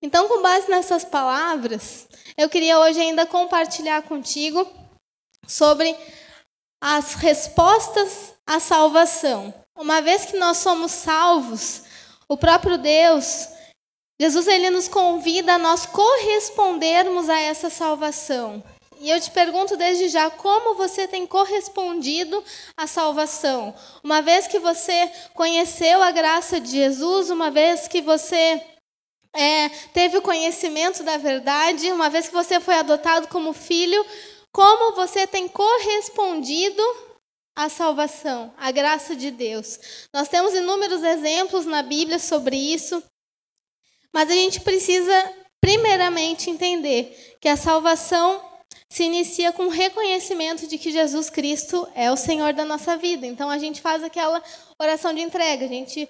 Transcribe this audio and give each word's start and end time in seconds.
Então, 0.00 0.28
com 0.28 0.42
base 0.42 0.70
nessas 0.70 1.04
palavras, 1.04 2.06
eu 2.36 2.48
queria 2.48 2.78
hoje 2.78 3.00
ainda 3.00 3.26
compartilhar 3.26 4.02
contigo 4.02 4.66
sobre 5.46 5.96
as 6.80 7.14
respostas 7.14 8.34
à 8.46 8.60
salvação. 8.60 9.52
Uma 9.76 10.00
vez 10.00 10.24
que 10.24 10.36
nós 10.36 10.58
somos 10.58 10.92
salvos, 10.92 11.82
o 12.28 12.36
próprio 12.36 12.78
Deus, 12.78 13.48
Jesus, 14.20 14.46
ele 14.46 14.70
nos 14.70 14.86
convida 14.86 15.54
a 15.54 15.58
nós 15.58 15.86
correspondermos 15.86 17.28
a 17.28 17.38
essa 17.40 17.70
salvação. 17.70 18.62
E 19.00 19.10
eu 19.10 19.20
te 19.20 19.30
pergunto 19.30 19.76
desde 19.76 20.08
já 20.08 20.28
como 20.28 20.74
você 20.74 21.06
tem 21.06 21.24
correspondido 21.24 22.42
à 22.76 22.86
salvação. 22.86 23.72
Uma 24.02 24.20
vez 24.20 24.48
que 24.48 24.58
você 24.58 25.10
conheceu 25.34 26.02
a 26.02 26.10
graça 26.10 26.60
de 26.60 26.70
Jesus, 26.70 27.30
uma 27.30 27.50
vez 27.50 27.86
que 27.86 28.00
você 28.02 28.60
é, 29.34 29.68
teve 29.92 30.16
o 30.16 30.22
conhecimento 30.22 31.02
da 31.02 31.16
verdade, 31.16 31.92
uma 31.92 32.10
vez 32.10 32.28
que 32.28 32.34
você 32.34 32.60
foi 32.60 32.74
adotado 32.74 33.28
como 33.28 33.52
filho, 33.52 34.04
como 34.52 34.94
você 34.94 35.26
tem 35.26 35.46
correspondido 35.48 36.82
à 37.54 37.68
salvação, 37.68 38.52
à 38.56 38.70
graça 38.70 39.14
de 39.14 39.30
Deus. 39.30 39.78
Nós 40.12 40.28
temos 40.28 40.54
inúmeros 40.54 41.02
exemplos 41.02 41.66
na 41.66 41.82
Bíblia 41.82 42.18
sobre 42.18 42.56
isso, 42.56 43.02
mas 44.12 44.30
a 44.30 44.34
gente 44.34 44.60
precisa, 44.60 45.34
primeiramente, 45.60 46.50
entender 46.50 47.36
que 47.40 47.48
a 47.48 47.56
salvação 47.56 48.42
se 48.90 49.04
inicia 49.04 49.52
com 49.52 49.66
o 49.66 49.70
reconhecimento 49.70 50.66
de 50.66 50.78
que 50.78 50.90
Jesus 50.90 51.28
Cristo 51.28 51.86
é 51.94 52.10
o 52.10 52.16
Senhor 52.16 52.54
da 52.54 52.64
nossa 52.64 52.96
vida. 52.96 53.26
Então 53.26 53.50
a 53.50 53.58
gente 53.58 53.80
faz 53.80 54.02
aquela 54.02 54.42
oração 54.78 55.12
de 55.12 55.20
entrega, 55.20 55.66
a 55.66 55.68
gente 55.68 56.08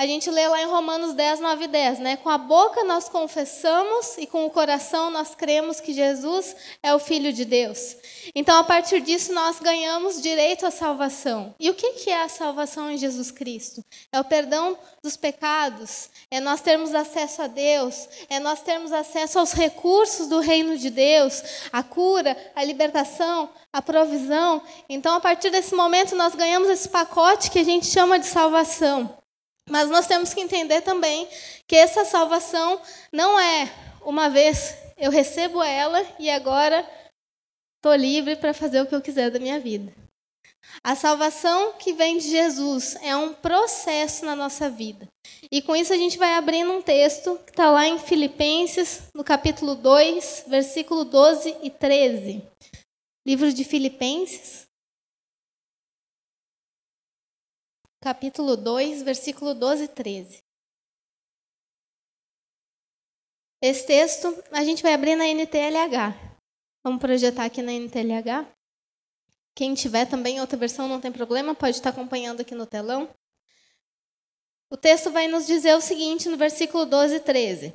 a 0.00 0.06
gente 0.06 0.30
lê 0.30 0.48
lá 0.48 0.62
em 0.62 0.64
Romanos 0.64 1.12
10, 1.12 1.40
9 1.40 1.64
e 1.64 1.68
10, 1.68 1.98
né? 1.98 2.16
Com 2.16 2.30
a 2.30 2.38
boca 2.38 2.82
nós 2.84 3.06
confessamos 3.06 4.16
e 4.16 4.26
com 4.26 4.46
o 4.46 4.50
coração 4.50 5.10
nós 5.10 5.34
cremos 5.34 5.78
que 5.78 5.92
Jesus 5.92 6.56
é 6.82 6.94
o 6.94 6.98
Filho 6.98 7.30
de 7.34 7.44
Deus. 7.44 7.98
Então, 8.34 8.58
a 8.58 8.64
partir 8.64 9.02
disso, 9.02 9.34
nós 9.34 9.60
ganhamos 9.60 10.22
direito 10.22 10.64
à 10.64 10.70
salvação. 10.70 11.54
E 11.60 11.68
o 11.68 11.74
que 11.74 12.08
é 12.08 12.22
a 12.22 12.30
salvação 12.30 12.90
em 12.90 12.96
Jesus 12.96 13.30
Cristo? 13.30 13.84
É 14.10 14.18
o 14.18 14.24
perdão 14.24 14.78
dos 15.02 15.18
pecados, 15.18 16.08
é 16.30 16.40
nós 16.40 16.62
termos 16.62 16.94
acesso 16.94 17.42
a 17.42 17.46
Deus, 17.46 18.08
é 18.30 18.40
nós 18.40 18.62
termos 18.62 18.92
acesso 18.92 19.38
aos 19.38 19.52
recursos 19.52 20.28
do 20.28 20.40
reino 20.40 20.78
de 20.78 20.88
Deus, 20.88 21.42
a 21.70 21.82
cura, 21.82 22.34
a 22.56 22.64
libertação, 22.64 23.50
a 23.70 23.82
provisão. 23.82 24.62
Então, 24.88 25.16
a 25.16 25.20
partir 25.20 25.50
desse 25.50 25.74
momento, 25.74 26.16
nós 26.16 26.34
ganhamos 26.34 26.70
esse 26.70 26.88
pacote 26.88 27.50
que 27.50 27.58
a 27.58 27.64
gente 27.64 27.84
chama 27.84 28.18
de 28.18 28.26
salvação. 28.26 29.19
Mas 29.70 29.88
nós 29.88 30.06
temos 30.06 30.34
que 30.34 30.40
entender 30.40 30.80
também 30.82 31.28
que 31.66 31.76
essa 31.76 32.04
salvação 32.04 32.80
não 33.12 33.38
é 33.38 33.72
uma 34.02 34.28
vez 34.28 34.74
eu 34.96 35.10
recebo 35.10 35.62
ela 35.62 36.04
e 36.18 36.28
agora 36.28 36.86
estou 37.76 37.94
livre 37.94 38.36
para 38.36 38.52
fazer 38.52 38.82
o 38.82 38.86
que 38.86 38.94
eu 38.94 39.00
quiser 39.00 39.30
da 39.30 39.38
minha 39.38 39.58
vida. 39.58 39.92
A 40.84 40.94
salvação 40.94 41.74
que 41.78 41.92
vem 41.92 42.18
de 42.18 42.28
Jesus 42.28 42.96
é 43.02 43.16
um 43.16 43.32
processo 43.32 44.26
na 44.26 44.36
nossa 44.36 44.68
vida. 44.68 45.08
E 45.50 45.62
com 45.62 45.74
isso 45.74 45.92
a 45.92 45.96
gente 45.96 46.18
vai 46.18 46.34
abrindo 46.34 46.72
um 46.72 46.82
texto 46.82 47.38
que 47.46 47.50
está 47.50 47.70
lá 47.70 47.86
em 47.86 47.98
Filipenses, 47.98 49.02
no 49.14 49.24
capítulo 49.24 49.74
2, 49.74 50.44
versículo 50.48 51.04
12 51.04 51.56
e 51.62 51.70
13. 51.70 52.42
Livro 53.26 53.52
de 53.52 53.64
Filipenses, 53.64 54.66
capítulo 58.00 58.56
2, 58.56 59.02
versículo 59.02 59.54
12 59.54 59.84
e 59.84 59.88
13. 59.88 60.42
Esse 63.62 63.86
texto 63.86 64.42
a 64.50 64.64
gente 64.64 64.82
vai 64.82 64.94
abrir 64.94 65.16
na 65.16 65.26
NTLH. 65.26 66.16
Vamos 66.82 66.98
projetar 66.98 67.44
aqui 67.44 67.60
na 67.60 67.72
NTLH. 67.72 68.50
Quem 69.54 69.74
tiver 69.74 70.06
também 70.06 70.40
outra 70.40 70.56
versão 70.56 70.88
não 70.88 71.00
tem 71.00 71.12
problema, 71.12 71.54
pode 71.54 71.76
estar 71.76 71.90
acompanhando 71.90 72.40
aqui 72.40 72.54
no 72.54 72.66
telão. 72.66 73.14
O 74.70 74.76
texto 74.78 75.10
vai 75.10 75.28
nos 75.28 75.46
dizer 75.46 75.74
o 75.74 75.80
seguinte 75.80 76.28
no 76.28 76.38
versículo 76.38 76.86
12 76.86 77.16
e 77.16 77.20
13. 77.20 77.74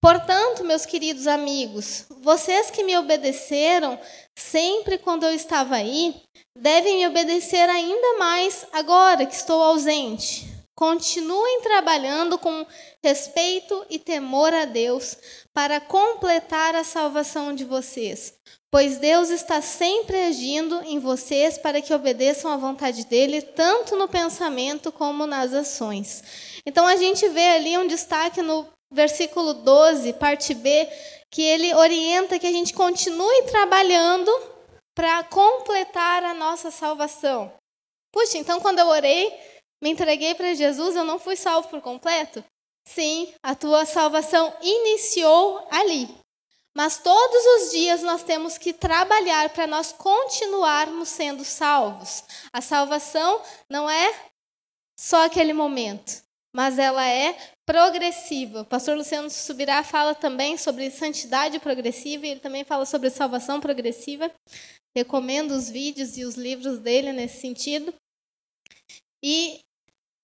Portanto, 0.00 0.64
meus 0.64 0.84
queridos 0.84 1.26
amigos, 1.26 2.06
vocês 2.22 2.70
que 2.70 2.82
me 2.82 2.96
obedeceram 2.96 4.00
sempre 4.40 4.98
quando 4.98 5.24
eu 5.24 5.34
estava 5.34 5.76
aí, 5.76 6.14
devem 6.56 6.98
me 6.98 7.06
obedecer 7.06 7.68
ainda 7.68 8.18
mais 8.18 8.66
agora 8.72 9.26
que 9.26 9.34
estou 9.34 9.62
ausente. 9.62 10.48
Continuem 10.74 11.60
trabalhando 11.60 12.38
com 12.38 12.66
respeito 13.04 13.84
e 13.90 13.98
temor 13.98 14.52
a 14.54 14.64
Deus 14.64 15.16
para 15.52 15.78
completar 15.78 16.74
a 16.74 16.82
salvação 16.82 17.54
de 17.54 17.64
vocês, 17.64 18.32
pois 18.70 18.96
Deus 18.96 19.28
está 19.28 19.60
sempre 19.60 20.16
agindo 20.24 20.80
em 20.84 20.98
vocês 20.98 21.58
para 21.58 21.82
que 21.82 21.92
obedeçam 21.92 22.50
à 22.50 22.56
vontade 22.56 23.04
dele, 23.04 23.42
tanto 23.42 23.94
no 23.94 24.08
pensamento 24.08 24.90
como 24.90 25.26
nas 25.26 25.52
ações. 25.52 26.24
Então 26.64 26.86
a 26.86 26.96
gente 26.96 27.28
vê 27.28 27.50
ali 27.50 27.76
um 27.76 27.86
destaque 27.86 28.40
no 28.40 28.66
versículo 28.90 29.52
12, 29.54 30.14
parte 30.14 30.54
B, 30.54 30.88
que 31.30 31.42
ele 31.42 31.74
orienta 31.74 32.38
que 32.38 32.46
a 32.46 32.52
gente 32.52 32.74
continue 32.74 33.42
trabalhando 33.44 34.30
para 34.94 35.22
completar 35.24 36.24
a 36.24 36.34
nossa 36.34 36.70
salvação. 36.70 37.52
Puxa, 38.12 38.38
então 38.38 38.60
quando 38.60 38.80
eu 38.80 38.86
orei, 38.88 39.32
me 39.80 39.90
entreguei 39.90 40.34
para 40.34 40.54
Jesus, 40.54 40.96
eu 40.96 41.04
não 41.04 41.18
fui 41.18 41.36
salvo 41.36 41.68
por 41.68 41.80
completo? 41.80 42.44
Sim, 42.84 43.32
a 43.42 43.54
tua 43.54 43.86
salvação 43.86 44.52
iniciou 44.60 45.66
ali. 45.70 46.08
Mas 46.76 46.98
todos 46.98 47.44
os 47.56 47.70
dias 47.70 48.02
nós 48.02 48.22
temos 48.22 48.58
que 48.58 48.72
trabalhar 48.72 49.50
para 49.50 49.66
nós 49.66 49.92
continuarmos 49.92 51.08
sendo 51.08 51.44
salvos. 51.44 52.24
A 52.52 52.60
salvação 52.60 53.42
não 53.68 53.88
é 53.88 54.14
só 54.98 55.24
aquele 55.24 55.52
momento 55.52 56.22
mas 56.54 56.78
ela 56.78 57.06
é 57.06 57.36
progressiva. 57.66 58.62
O 58.62 58.64
pastor 58.64 58.96
Luciano 58.96 59.30
Subirá 59.30 59.82
fala 59.84 60.14
também 60.14 60.56
sobre 60.56 60.90
santidade 60.90 61.58
progressiva 61.60 62.26
e 62.26 62.30
ele 62.30 62.40
também 62.40 62.64
fala 62.64 62.84
sobre 62.84 63.10
salvação 63.10 63.60
progressiva. 63.60 64.30
Recomendo 64.96 65.52
os 65.52 65.70
vídeos 65.70 66.16
e 66.16 66.24
os 66.24 66.34
livros 66.34 66.78
dele 66.78 67.12
nesse 67.12 67.40
sentido. 67.40 67.94
E 69.22 69.60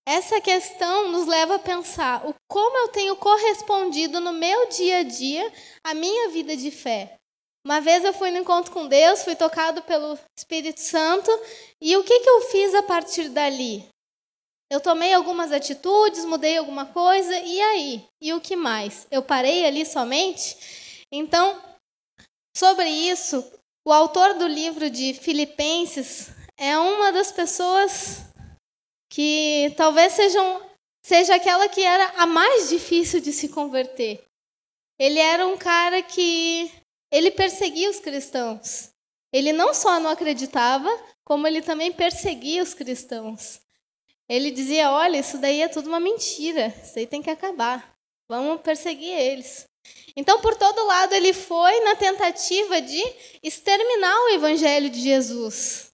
essa 0.09 0.41
questão 0.41 1.11
nos 1.11 1.27
leva 1.27 1.57
a 1.57 1.61
pensar 1.61 2.27
o 2.27 2.35
como 2.49 2.79
eu 2.79 2.89
tenho 2.89 3.17
correspondido 3.17 4.21
no 4.21 4.33
meu 4.33 4.69
dia 4.69 4.99
a 4.99 5.03
dia 5.03 5.53
à 5.85 5.95
minha 5.95 6.31
vida 6.31 6.57
de 6.57 6.71
fé. 6.71 7.17
Uma 7.65 7.81
vez 7.81 8.05
eu 8.05 8.13
fui 8.13 8.31
no 8.31 8.39
encontro 8.39 8.73
com 8.73 8.87
Deus, 8.87 9.25
fui 9.25 9.35
tocado 9.35 9.83
pelo 9.83 10.17
Espírito 10.39 10.81
Santo, 10.81 11.29
e 11.83 11.97
o 11.97 12.05
que, 12.05 12.21
que 12.21 12.31
eu 12.31 12.43
fiz 12.43 12.73
a 12.75 12.83
partir 12.85 13.29
dali? 13.29 13.89
Eu 14.71 14.81
tomei 14.81 15.15
algumas 15.15 15.53
atitudes, 15.53 16.25
mudei 16.25 16.57
alguma 16.57 16.87
coisa, 16.87 17.39
e 17.39 17.61
aí? 17.61 18.05
E 18.21 18.33
o 18.33 18.41
que 18.41 18.57
mais? 18.57 19.07
Eu 19.11 19.23
parei 19.23 19.65
ali 19.65 19.87
somente? 19.87 21.05
Então, 21.11 21.63
sobre 22.57 22.89
isso, 22.89 23.45
o 23.87 23.93
autor 23.93 24.35
do 24.35 24.47
livro 24.47 24.91
de 24.91 25.15
Filipenses 25.15 26.31
é 26.59 26.77
uma 26.77 27.13
das 27.13 27.31
pessoas 27.31 28.23
que 29.09 29.73
talvez 29.77 30.15
sejam, 30.15 30.63
seja 31.05 31.37
aquela 31.37 31.69
que 31.69 31.83
era 31.83 32.21
a 32.21 32.27
mais 32.27 32.69
difícil 32.69 33.21
de 33.21 33.33
se 33.33 33.49
converter. 33.49 34.25
Ele 34.99 35.21
era 35.21 35.47
um 35.47 35.57
cara 35.57 36.03
que 36.03 36.73
ele 37.13 37.31
perseguia 37.31 37.89
os 37.89 38.01
cristãos. 38.01 38.91
Ele 39.33 39.53
não 39.53 39.73
só 39.73 40.01
não 40.01 40.11
acreditava, 40.11 40.89
como 41.25 41.47
ele 41.47 41.63
também 41.63 41.93
perseguia 41.93 42.63
os 42.63 42.75
cristãos. 42.75 43.61
Ele 44.29 44.51
dizia: 44.51 44.91
Olha, 44.91 45.19
isso 45.19 45.39
daí 45.39 45.63
é 45.63 45.69
tudo 45.69 45.89
uma 45.89 46.01
mentira, 46.01 46.75
isso 46.83 46.99
aí 46.99 47.07
tem 47.07 47.23
que 47.23 47.31
acabar, 47.31 47.95
vamos 48.29 48.61
perseguir 48.61 49.11
eles. 49.11 49.67
Então, 50.17 50.41
por 50.41 50.57
todo 50.57 50.87
lado, 50.87 51.15
ele 51.15 51.33
foi 51.33 51.81
na 51.81 51.95
tentativa 51.95 52.81
de 52.81 53.03
exterminar 53.43 54.17
o 54.25 54.29
evangelho 54.31 54.91
de 54.91 55.01
Jesus. 55.01 55.93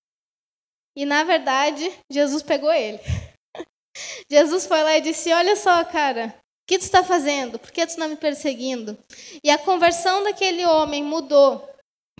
E, 0.96 1.04
na 1.04 1.24
verdade, 1.24 1.90
Jesus 2.10 2.42
pegou 2.42 2.72
ele. 2.72 3.00
Jesus 4.30 4.66
foi 4.66 4.82
lá 4.82 4.96
e 4.96 5.00
disse: 5.00 5.32
Olha 5.32 5.56
só, 5.56 5.84
cara, 5.84 6.34
o 6.62 6.66
que 6.66 6.78
tu 6.78 6.82
está 6.82 7.02
fazendo? 7.02 7.58
Por 7.58 7.70
que 7.70 7.84
tu 7.84 7.90
está 7.90 8.06
me 8.06 8.16
perseguindo? 8.16 8.96
E 9.42 9.50
a 9.50 9.58
conversão 9.58 10.22
daquele 10.22 10.64
homem 10.64 11.02
mudou 11.02 11.68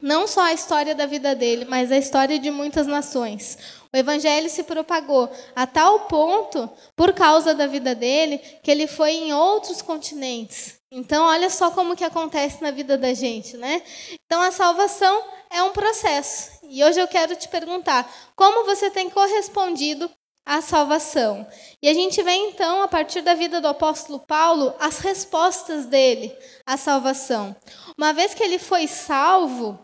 não 0.02 0.26
só 0.26 0.42
a 0.42 0.52
história 0.52 0.94
da 0.94 1.06
vida 1.06 1.34
dele, 1.34 1.64
mas 1.64 1.92
a 1.92 1.96
história 1.96 2.38
de 2.38 2.50
muitas 2.50 2.86
nações. 2.88 3.56
O 3.94 3.96
evangelho 3.96 4.50
se 4.50 4.64
propagou 4.64 5.30
a 5.54 5.66
tal 5.66 6.00
ponto, 6.00 6.68
por 6.96 7.12
causa 7.12 7.54
da 7.54 7.66
vida 7.66 7.94
dele, 7.94 8.38
que 8.62 8.70
ele 8.70 8.86
foi 8.86 9.12
em 9.12 9.32
outros 9.32 9.80
continentes. 9.80 10.80
Então, 10.90 11.24
olha 11.24 11.48
só 11.48 11.70
como 11.70 11.96
que 11.96 12.04
acontece 12.04 12.60
na 12.60 12.70
vida 12.70 12.98
da 12.98 13.14
gente, 13.14 13.56
né? 13.56 13.80
Então, 14.26 14.42
a 14.42 14.50
salvação 14.50 15.24
é 15.50 15.62
um 15.62 15.72
processo. 15.72 16.50
E 16.64 16.82
hoje 16.82 17.00
eu 17.00 17.08
quero 17.08 17.36
te 17.36 17.48
perguntar, 17.48 18.10
como 18.34 18.66
você 18.66 18.90
tem 18.90 19.08
correspondido 19.08 20.10
à 20.44 20.60
salvação. 20.60 21.46
E 21.82 21.88
a 21.88 21.94
gente 21.94 22.22
vê 22.22 22.32
então, 22.32 22.82
a 22.82 22.88
partir 22.88 23.22
da 23.22 23.34
vida 23.34 23.60
do 23.60 23.68
apóstolo 23.68 24.20
Paulo, 24.20 24.74
as 24.80 24.98
respostas 24.98 25.86
dele 25.86 26.36
à 26.66 26.76
salvação. 26.76 27.54
Uma 27.96 28.12
vez 28.12 28.34
que 28.34 28.42
ele 28.42 28.58
foi 28.58 28.86
salvo, 28.86 29.78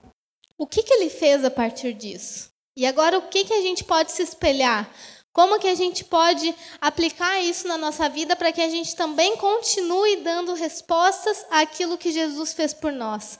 o 0.58 0.66
que, 0.66 0.82
que 0.82 0.92
ele 0.92 1.08
fez 1.08 1.44
a 1.44 1.50
partir 1.50 1.94
disso? 1.94 2.50
E 2.76 2.84
agora, 2.84 3.16
o 3.16 3.28
que, 3.28 3.44
que 3.44 3.54
a 3.54 3.60
gente 3.60 3.84
pode 3.84 4.10
se 4.12 4.22
espelhar? 4.22 4.90
Como 5.32 5.60
que 5.60 5.68
a 5.68 5.74
gente 5.74 6.04
pode 6.04 6.52
aplicar 6.80 7.40
isso 7.40 7.68
na 7.68 7.78
nossa 7.78 8.08
vida 8.08 8.34
para 8.34 8.50
que 8.50 8.60
a 8.60 8.68
gente 8.68 8.96
também 8.96 9.36
continue 9.36 10.16
dando 10.16 10.54
respostas 10.54 11.46
àquilo 11.48 11.96
que 11.96 12.10
Jesus 12.10 12.52
fez 12.52 12.74
por 12.74 12.90
nós? 12.90 13.38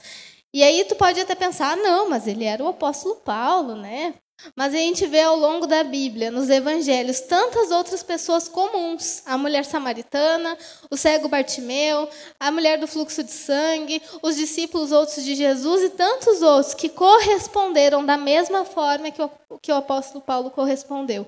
E 0.53 0.63
aí 0.63 0.85
tu 0.85 0.95
pode 0.95 1.19
até 1.19 1.35
pensar, 1.35 1.73
ah, 1.73 1.75
não, 1.75 2.09
mas 2.09 2.25
ele 2.25 2.45
era 2.45 2.63
o 2.63 2.69
apóstolo 2.69 3.17
Paulo, 3.17 3.75
né? 3.75 4.15
Mas 4.55 4.73
a 4.73 4.77
gente 4.77 5.05
vê 5.05 5.21
ao 5.21 5.35
longo 5.35 5.67
da 5.67 5.83
Bíblia, 5.83 6.31
nos 6.31 6.49
evangelhos, 6.49 7.19
tantas 7.21 7.71
outras 7.71 8.01
pessoas 8.03 8.47
comuns. 8.47 9.21
A 9.25 9.37
mulher 9.37 9.65
samaritana, 9.65 10.57
o 10.89 10.95
cego 10.95 11.27
Bartimeu, 11.27 12.09
a 12.39 12.51
mulher 12.51 12.77
do 12.79 12.87
fluxo 12.87 13.23
de 13.23 13.31
sangue, 13.31 14.01
os 14.21 14.35
discípulos 14.35 14.91
outros 14.91 15.23
de 15.23 15.35
Jesus 15.35 15.83
e 15.83 15.89
tantos 15.89 16.41
outros 16.41 16.73
que 16.73 16.89
corresponderam 16.89 18.05
da 18.05 18.17
mesma 18.17 18.65
forma 18.65 19.11
que 19.11 19.21
o, 19.21 19.29
que 19.61 19.71
o 19.71 19.75
apóstolo 19.75 20.21
Paulo 20.21 20.49
correspondeu. 20.51 21.27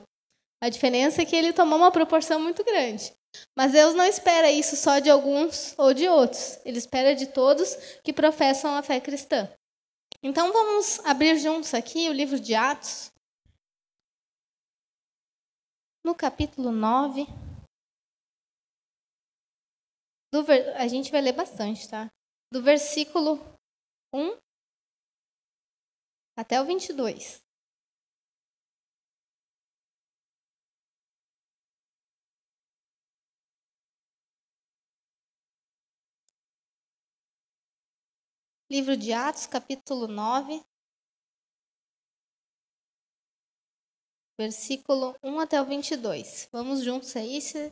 A 0.63 0.69
diferença 0.69 1.21
é 1.21 1.25
que 1.25 1.35
ele 1.35 1.53
tomou 1.53 1.77
uma 1.77 1.91
proporção 1.91 2.39
muito 2.39 2.63
grande. 2.63 3.11
Mas 3.57 3.71
Deus 3.71 3.93
não 3.93 4.05
espera 4.05 4.51
isso 4.51 4.75
só 4.75 4.99
de 4.99 5.09
alguns 5.09 5.73
ou 5.77 5.93
de 5.93 6.07
outros. 6.07 6.59
Ele 6.63 6.77
espera 6.77 7.15
de 7.15 7.27
todos 7.27 7.75
que 8.03 8.13
professam 8.13 8.75
a 8.75 8.83
fé 8.83 8.99
cristã. 8.99 9.49
Então 10.23 10.53
vamos 10.53 11.00
abrir 11.00 11.39
juntos 11.39 11.73
aqui 11.73 12.07
o 12.07 12.13
livro 12.13 12.39
de 12.39 12.53
Atos. 12.53 13.12
No 16.06 16.15
capítulo 16.15 16.71
9. 16.71 17.25
Do, 20.31 20.45
a 20.77 20.88
gente 20.88 21.12
vai 21.12 21.21
ler 21.21 21.33
bastante, 21.33 21.89
tá? 21.89 22.07
Do 22.53 22.62
versículo 22.62 23.39
1 24.13 24.38
até 26.38 26.62
o 26.62 26.65
22. 26.65 27.41
Livro 38.71 38.95
de 38.95 39.12
Atos, 39.12 39.47
capítulo 39.47 40.07
9, 40.07 40.63
versículo 44.39 45.13
1 45.21 45.39
até 45.41 45.62
o 45.62 45.65
22. 45.65 46.47
Vamos 46.53 46.81
juntos 46.81 47.13
aí, 47.18 47.41
se 47.41 47.69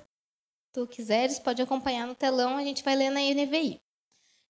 tu 0.74 0.86
quiseres, 0.86 1.40
pode 1.40 1.62
acompanhar 1.62 2.06
no 2.06 2.14
telão, 2.14 2.58
a 2.58 2.64
gente 2.66 2.84
vai 2.84 2.98
ler 2.98 3.12
na 3.12 3.22
NVI. 3.22 3.82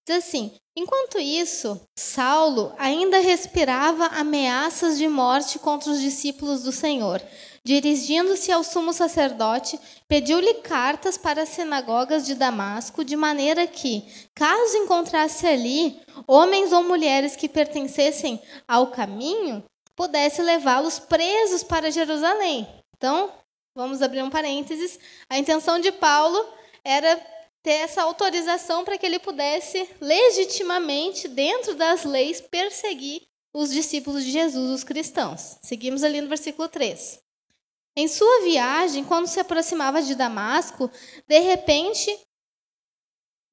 Diz 0.04 0.16
assim: 0.16 0.58
Enquanto 0.74 1.20
isso, 1.20 1.80
Saulo 1.96 2.74
ainda 2.78 3.20
respirava 3.20 4.06
ameaças 4.06 4.98
de 4.98 5.06
morte 5.06 5.56
contra 5.56 5.92
os 5.92 6.00
discípulos 6.00 6.64
do 6.64 6.72
Senhor. 6.72 7.22
Dirigindo-se 7.62 8.50
ao 8.50 8.64
sumo 8.64 8.92
sacerdote, 8.92 9.78
pediu-lhe 10.08 10.54
cartas 10.54 11.18
para 11.18 11.42
as 11.42 11.50
sinagogas 11.50 12.24
de 12.24 12.34
Damasco, 12.34 13.04
de 13.04 13.14
maneira 13.16 13.66
que, 13.66 14.02
caso 14.34 14.78
encontrasse 14.78 15.46
ali 15.46 16.00
homens 16.26 16.72
ou 16.72 16.82
mulheres 16.82 17.36
que 17.36 17.48
pertencessem 17.48 18.40
ao 18.66 18.86
caminho, 18.86 19.62
pudesse 19.94 20.40
levá-los 20.40 20.98
presos 20.98 21.62
para 21.62 21.90
Jerusalém. 21.90 22.66
Então, 22.96 23.30
vamos 23.74 24.00
abrir 24.00 24.22
um 24.22 24.30
parênteses. 24.30 24.98
A 25.28 25.38
intenção 25.38 25.78
de 25.78 25.92
Paulo 25.92 26.42
era 26.82 27.20
ter 27.62 27.72
essa 27.72 28.02
autorização 28.02 28.84
para 28.84 28.96
que 28.96 29.04
ele 29.04 29.18
pudesse 29.18 29.86
legitimamente, 30.00 31.28
dentro 31.28 31.74
das 31.74 32.04
leis, 32.04 32.40
perseguir 32.40 33.20
os 33.52 33.70
discípulos 33.70 34.24
de 34.24 34.30
Jesus, 34.30 34.70
os 34.70 34.84
cristãos. 34.84 35.58
Seguimos 35.60 36.02
ali 36.02 36.22
no 36.22 36.28
versículo 36.28 36.66
3. 36.66 37.20
Em 37.96 38.06
sua 38.06 38.42
viagem, 38.42 39.04
quando 39.04 39.26
se 39.26 39.40
aproximava 39.40 40.00
de 40.00 40.14
Damasco, 40.14 40.90
de 41.26 41.38
repente 41.40 42.16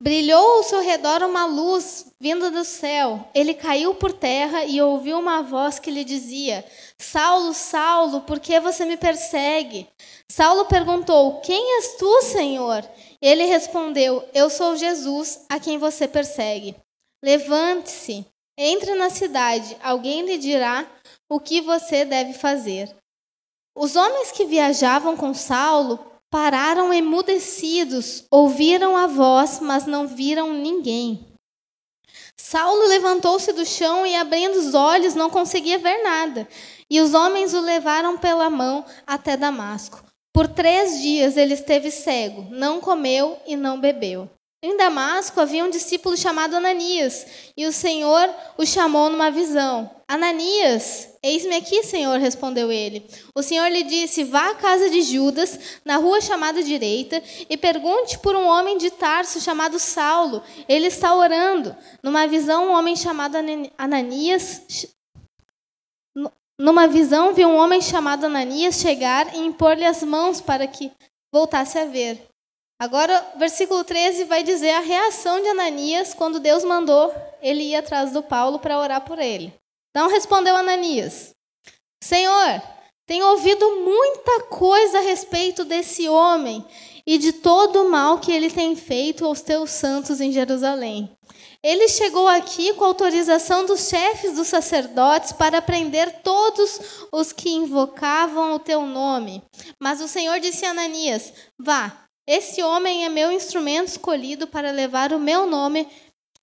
brilhou 0.01 0.57
ao 0.57 0.63
seu 0.63 0.79
redor 0.79 1.23
uma 1.23 1.45
luz 1.45 2.13
vinda 2.19 2.51
do 2.51 2.63
céu. 2.63 3.27
Ele 3.33 3.53
caiu 3.53 3.95
por 3.95 4.13
terra 4.13 4.63
e 4.63 4.81
ouviu 4.81 5.17
uma 5.17 5.41
voz 5.41 5.79
que 5.79 5.91
lhe 5.91 6.03
dizia: 6.03 6.63
Saulo, 6.97 7.53
Saulo, 7.53 8.21
por 8.21 8.39
que 8.39 8.59
você 8.59 8.85
me 8.85 8.97
persegue? 8.97 9.87
Saulo 10.31 10.65
perguntou: 10.65 11.41
Quem 11.41 11.77
és 11.77 11.97
tu, 11.97 12.21
Senhor? 12.21 12.87
Ele 13.21 13.45
respondeu: 13.45 14.27
Eu 14.33 14.49
sou 14.49 14.75
Jesus, 14.75 15.45
a 15.49 15.59
quem 15.59 15.77
você 15.77 16.07
persegue. 16.07 16.75
Levante-se, 17.23 18.25
entre 18.57 18.93
na 18.93 19.09
cidade, 19.09 19.75
alguém 19.81 20.23
lhe 20.23 20.37
dirá 20.37 20.85
o 21.29 21.39
que 21.39 21.59
você 21.61 22.05
deve 22.05 22.33
fazer. 22.33 22.95
Os 23.79 23.95
homens 23.95 24.31
que 24.31 24.44
viajavam 24.44 25.15
com 25.15 25.35
Saulo 25.35 26.00
pararam 26.31 26.91
emudecidos, 26.91 28.25
ouviram 28.31 28.97
a 28.97 29.06
voz, 29.06 29.59
mas 29.62 29.85
não 29.85 30.07
viram 30.07 30.51
ninguém. 30.51 31.27
Saulo 32.35 32.88
levantou-se 32.88 33.53
do 33.53 33.63
chão 33.63 34.03
e, 34.03 34.15
abrindo 34.15 34.56
os 34.56 34.74
olhos, 34.74 35.13
não 35.13 35.29
conseguia 35.29 35.77
ver 35.77 36.01
nada. 36.01 36.47
E 36.89 37.00
os 37.00 37.13
homens 37.13 37.53
o 37.53 37.62
levaram 37.62 38.18
pela 38.18 38.50
mão 38.50 38.83
até 39.06 39.38
Damasco. 39.38 40.03
Por 40.33 40.47
três 40.47 41.00
dias 41.00 41.38
ele 41.38 41.53
esteve 41.53 41.91
cego, 41.91 42.47
não 42.50 42.81
comeu 42.81 43.38
e 43.45 43.56
não 43.56 43.80
bebeu. 43.80 44.27
Em 44.59 44.75
Damasco 44.75 45.39
havia 45.39 45.63
um 45.63 45.69
discípulo 45.69 46.18
chamado 46.18 46.56
Ananias, 46.56 47.51
e 47.56 47.68
o 47.68 47.71
Senhor 47.71 48.27
o 48.57 48.65
chamou 48.65 49.07
numa 49.07 49.30
visão. 49.30 49.92
Ananias, 50.07 51.15
eis-me 51.21 51.57
aqui, 51.57 51.83
Senhor, 51.83 52.18
respondeu 52.18 52.71
ele. 52.71 53.07
O 53.36 53.44
Senhor 53.44 53.68
lhe 53.68 53.83
disse: 53.83 54.24
Vá 54.24 54.50
à 54.50 54.56
casa 54.56 54.89
de 54.89 55.04
Judas, 55.04 55.80
na 55.86 55.98
rua 55.98 56.21
chamada 56.21 56.63
direita, 56.63 57.21
e 57.48 57.56
pergunte 57.56 58.18
por 58.18 58.36
um 58.36 58.48
homem 58.48 58.80
de 58.80 58.89
Tarso 58.89 59.39
chamado 59.39 59.77
Saulo. 59.77 60.42
Ele 60.68 60.88
está 60.88 61.13
orando. 61.13 61.75
Numa 62.01 62.25
visão, 62.25 62.69
um 62.69 62.71
homem 62.71 62.95
chamado 62.95 63.38
Ananias. 63.77 64.88
Numa 66.59 66.88
visão, 66.88 67.31
viu 67.31 67.48
um 67.48 67.57
homem 67.57 67.80
chamado 67.80 68.25
Ananias 68.25 68.81
chegar 68.81 69.36
e 69.36 69.38
impor-lhe 69.38 69.86
as 69.86 70.01
mãos 70.01 70.42
para 70.42 70.65
que 70.65 70.92
voltasse 71.31 71.77
a 71.77 71.86
ver. 71.86 72.26
Agora, 72.79 73.25
versículo 73.38 73.83
13 73.83 74.25
vai 74.25 74.44
dizer 74.44 74.71
a 74.71 74.81
reação 74.81 75.41
de 75.41 75.47
Ananias 75.47 76.13
quando 76.13 76.39
Deus 76.39 76.63
mandou 76.63 77.13
ele 77.41 77.63
ir 77.63 77.75
atrás 77.75 78.11
do 78.11 78.21
Paulo 78.21 78.59
para 78.59 78.80
orar 78.80 79.01
por 79.01 79.18
ele. 79.18 79.54
Então 79.90 80.09
respondeu 80.09 80.56
Ananias: 80.56 81.33
Senhor, 82.04 82.61
tenho 83.07 83.25
ouvido 83.25 83.78
muita 83.78 84.44
coisa 84.44 84.99
a 84.99 85.01
respeito 85.01 85.66
desse 85.66 86.07
homem 86.07 86.63
e 87.06 87.18
de 87.18 87.33
todo 87.33 87.83
o 87.83 87.90
mal 87.90 88.19
que 88.19 88.31
ele 88.31 88.51
tem 88.51 88.75
feito 88.75 89.25
aos 89.25 89.42
teus 89.42 89.71
santos 89.71 90.21
em 90.21 90.31
Jerusalém. 90.31 91.09
Ele 91.63 91.87
chegou 91.87 92.28
aqui 92.28 92.73
com 92.73 92.85
autorização 92.85 93.66
dos 93.66 93.87
chefes 93.90 94.35
dos 94.35 94.47
sacerdotes 94.47 95.31
para 95.31 95.61
prender 95.61 96.21
todos 96.21 97.07
os 97.11 97.31
que 97.31 97.49
invocavam 97.49 98.54
o 98.54 98.59
teu 98.59 98.85
nome. 98.85 99.42
Mas 99.81 99.99
o 99.99 100.07
Senhor 100.07 100.40
disse 100.40 100.66
a 100.66 100.71
Ananias: 100.71 101.33
Vá, 101.57 102.06
esse 102.27 102.61
homem 102.61 103.05
é 103.05 103.09
meu 103.09 103.31
instrumento 103.31 103.87
escolhido 103.87 104.47
para 104.47 104.71
levar 104.71 105.13
o 105.13 105.19
meu 105.19 105.47
nome 105.47 105.87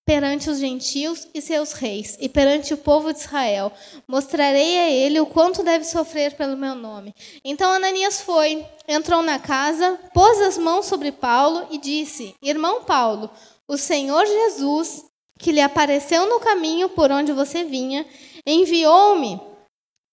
perante 0.04 0.50
os 0.50 0.58
gentios 0.58 1.26
e 1.32 1.40
seus 1.40 1.72
reis, 1.72 2.16
e 2.20 2.28
perante 2.28 2.74
o 2.74 2.78
povo 2.78 3.12
de 3.12 3.20
Israel. 3.20 3.72
Mostrarei 4.06 4.78
a 4.78 4.90
ele 4.90 5.20
o 5.20 5.26
quanto 5.26 5.62
deve 5.62 5.84
sofrer 5.84 6.34
pelo 6.34 6.56
meu 6.56 6.74
nome. 6.74 7.14
Então 7.44 7.70
Ananias 7.70 8.20
foi, 8.20 8.64
entrou 8.86 9.22
na 9.22 9.38
casa, 9.38 9.98
pôs 10.12 10.40
as 10.40 10.58
mãos 10.58 10.86
sobre 10.86 11.12
Paulo 11.12 11.66
e 11.70 11.78
disse: 11.78 12.34
Irmão 12.42 12.84
Paulo, 12.84 13.30
o 13.66 13.76
Senhor 13.76 14.26
Jesus, 14.26 15.04
que 15.38 15.52
lhe 15.52 15.60
apareceu 15.60 16.28
no 16.28 16.40
caminho 16.40 16.88
por 16.90 17.10
onde 17.10 17.32
você 17.32 17.64
vinha, 17.64 18.06
enviou-me 18.46 19.40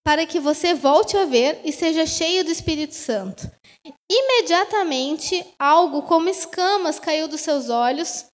para 0.03 0.25
que 0.25 0.39
você 0.39 0.73
volte 0.73 1.15
a 1.17 1.25
ver 1.25 1.61
e 1.63 1.71
seja 1.71 2.05
cheio 2.05 2.43
do 2.43 2.51
Espírito 2.51 2.95
Santo. 2.95 3.49
Imediatamente, 4.09 5.45
algo 5.57 6.03
como 6.03 6.29
escamas 6.29 6.99
caiu 6.99 7.27
dos 7.27 7.41
seus 7.41 7.69
olhos, 7.69 8.25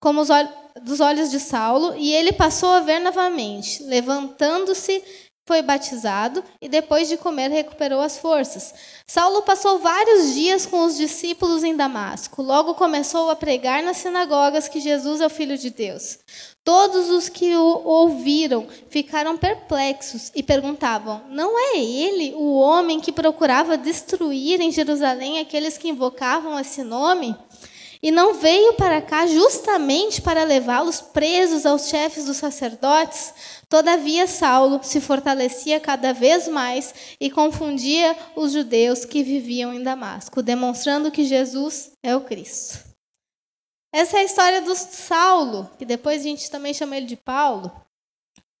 como 0.00 0.20
os 0.20 0.30
olhos 0.30 0.62
dos 0.80 1.00
olhos 1.00 1.30
de 1.30 1.38
Saulo, 1.38 1.94
e 1.96 2.12
ele 2.14 2.32
passou 2.32 2.70
a 2.70 2.80
ver 2.80 2.98
novamente. 2.98 3.82
Levantando-se, 3.82 5.04
foi 5.52 5.60
batizado 5.60 6.42
e 6.62 6.66
depois 6.66 7.10
de 7.10 7.18
comer 7.18 7.50
recuperou 7.50 8.00
as 8.00 8.16
forças. 8.16 8.72
Saulo 9.06 9.42
passou 9.42 9.78
vários 9.80 10.32
dias 10.32 10.64
com 10.64 10.86
os 10.86 10.96
discípulos 10.96 11.62
em 11.62 11.76
Damasco. 11.76 12.40
Logo 12.40 12.72
começou 12.72 13.28
a 13.28 13.36
pregar 13.36 13.82
nas 13.82 13.98
sinagogas 13.98 14.66
que 14.66 14.80
Jesus 14.80 15.20
é 15.20 15.26
o 15.26 15.30
filho 15.30 15.58
de 15.58 15.68
Deus. 15.68 16.18
Todos 16.64 17.10
os 17.10 17.28
que 17.28 17.54
o 17.54 17.82
ouviram 17.84 18.66
ficaram 18.88 19.36
perplexos 19.36 20.32
e 20.34 20.42
perguntavam: 20.42 21.20
Não 21.28 21.58
é 21.58 21.78
ele 21.78 22.32
o 22.34 22.54
homem 22.54 22.98
que 22.98 23.12
procurava 23.12 23.76
destruir 23.76 24.58
em 24.58 24.72
Jerusalém 24.72 25.38
aqueles 25.38 25.76
que 25.76 25.90
invocavam 25.90 26.58
esse 26.58 26.82
nome? 26.82 27.36
E 28.02 28.10
não 28.10 28.34
veio 28.34 28.72
para 28.72 29.00
cá 29.00 29.28
justamente 29.28 30.20
para 30.20 30.42
levá-los 30.42 31.00
presos 31.00 31.64
aos 31.64 31.88
chefes 31.88 32.24
dos 32.24 32.36
sacerdotes? 32.36 33.32
Todavia, 33.72 34.26
Saulo 34.26 34.84
se 34.84 35.00
fortalecia 35.00 35.80
cada 35.80 36.12
vez 36.12 36.46
mais 36.46 37.16
e 37.18 37.30
confundia 37.30 38.14
os 38.36 38.52
judeus 38.52 39.06
que 39.06 39.22
viviam 39.22 39.72
em 39.72 39.82
Damasco, 39.82 40.42
demonstrando 40.42 41.10
que 41.10 41.24
Jesus 41.24 41.90
é 42.02 42.14
o 42.14 42.20
Cristo. 42.20 42.84
Essa 43.90 44.18
é 44.18 44.20
a 44.20 44.24
história 44.24 44.60
do 44.60 44.74
Saulo, 44.74 45.70
que 45.78 45.86
depois 45.86 46.20
a 46.20 46.24
gente 46.24 46.50
também 46.50 46.74
chama 46.74 46.98
ele 46.98 47.06
de 47.06 47.16
Paulo. 47.16 47.72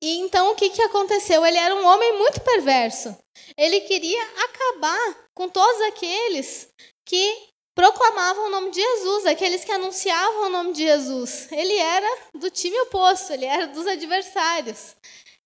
E 0.02 0.16
então 0.20 0.50
o 0.50 0.54
que, 0.54 0.70
que 0.70 0.80
aconteceu? 0.80 1.44
Ele 1.44 1.58
era 1.58 1.74
um 1.74 1.84
homem 1.84 2.16
muito 2.16 2.40
perverso. 2.40 3.14
Ele 3.54 3.82
queria 3.82 4.22
acabar 4.22 5.28
com 5.34 5.46
todos 5.46 5.78
aqueles 5.88 6.70
que 7.04 7.51
proclamavam 7.74 8.46
o 8.46 8.50
nome 8.50 8.70
de 8.70 8.80
Jesus, 8.80 9.26
aqueles 9.26 9.64
que 9.64 9.72
anunciavam 9.72 10.46
o 10.46 10.50
nome 10.50 10.72
de 10.72 10.82
Jesus. 10.82 11.48
Ele 11.50 11.76
era 11.76 12.18
do 12.34 12.50
time 12.50 12.78
oposto, 12.80 13.32
ele 13.32 13.46
era 13.46 13.66
dos 13.66 13.86
adversários. 13.86 14.96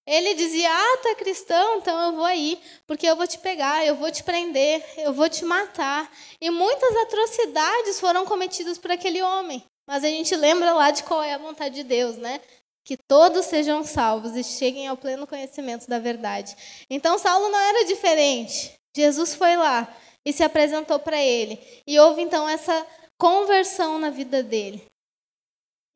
Ele 0.07 0.35
dizia: 0.35 0.71
Ah, 0.71 0.99
tu 1.03 1.09
é 1.09 1.15
cristão, 1.17 1.79
então 1.79 2.01
eu 2.07 2.13
vou 2.17 2.25
aí, 2.25 2.61
porque 2.87 3.07
eu 3.07 3.17
vou 3.17 3.27
te 3.27 3.39
pegar, 3.39 3.85
eu 3.85 3.97
vou 3.97 4.11
te 4.11 4.23
prender, 4.23 4.85
eu 4.99 5.13
vou 5.13 5.29
te 5.29 5.45
matar. 5.45 6.11
E 6.41 6.49
muitas 6.49 6.97
atrocidades 6.97 7.99
foram 7.99 8.25
cometidas 8.25 8.79
por 8.79 8.91
aquele 8.91 9.21
homem. 9.21 9.65
Mas 9.87 10.05
a 10.05 10.09
gente 10.09 10.35
lembra 10.35 10.73
lá 10.73 10.91
de 10.91 11.03
qual 11.03 11.23
é 11.23 11.35
a 11.35 11.39
vontade 11.39 11.75
de 11.75 11.83
Deus, 11.83 12.17
né? 12.17 12.41
Que 12.85 12.97
todos 12.97 13.47
sejam 13.47 13.85
salvos 13.85 14.37
e 14.37 14.45
cheguem 14.45 14.87
ao 14.87 14.97
pleno 14.97 15.27
conhecimento 15.27 15.89
da 15.89 15.99
verdade. 15.99 16.57
Então 16.89 17.19
Saulo 17.19 17.49
não 17.49 17.59
era 17.59 17.85
diferente. 17.85 18.75
Jesus 18.97 19.35
foi 19.35 19.57
lá, 19.57 19.93
e 20.27 20.33
se 20.33 20.43
apresentou 20.43 20.99
para 20.99 21.23
ele. 21.23 21.57
E 21.87 21.99
houve 22.01 22.21
então 22.21 22.49
essa 22.49 22.85
conversão 23.17 23.97
na 23.97 24.11
vida 24.11 24.43
dele. 24.43 24.85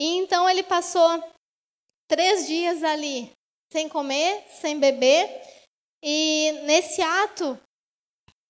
E 0.00 0.18
então 0.18 0.48
ele 0.48 0.62
passou 0.62 1.22
três 2.08 2.46
dias 2.46 2.84
ali, 2.84 3.32
sem 3.72 3.88
comer, 3.88 4.44
sem 4.60 4.78
beber, 4.78 5.28
e 6.02 6.52
nesse 6.64 7.02
ato, 7.02 7.58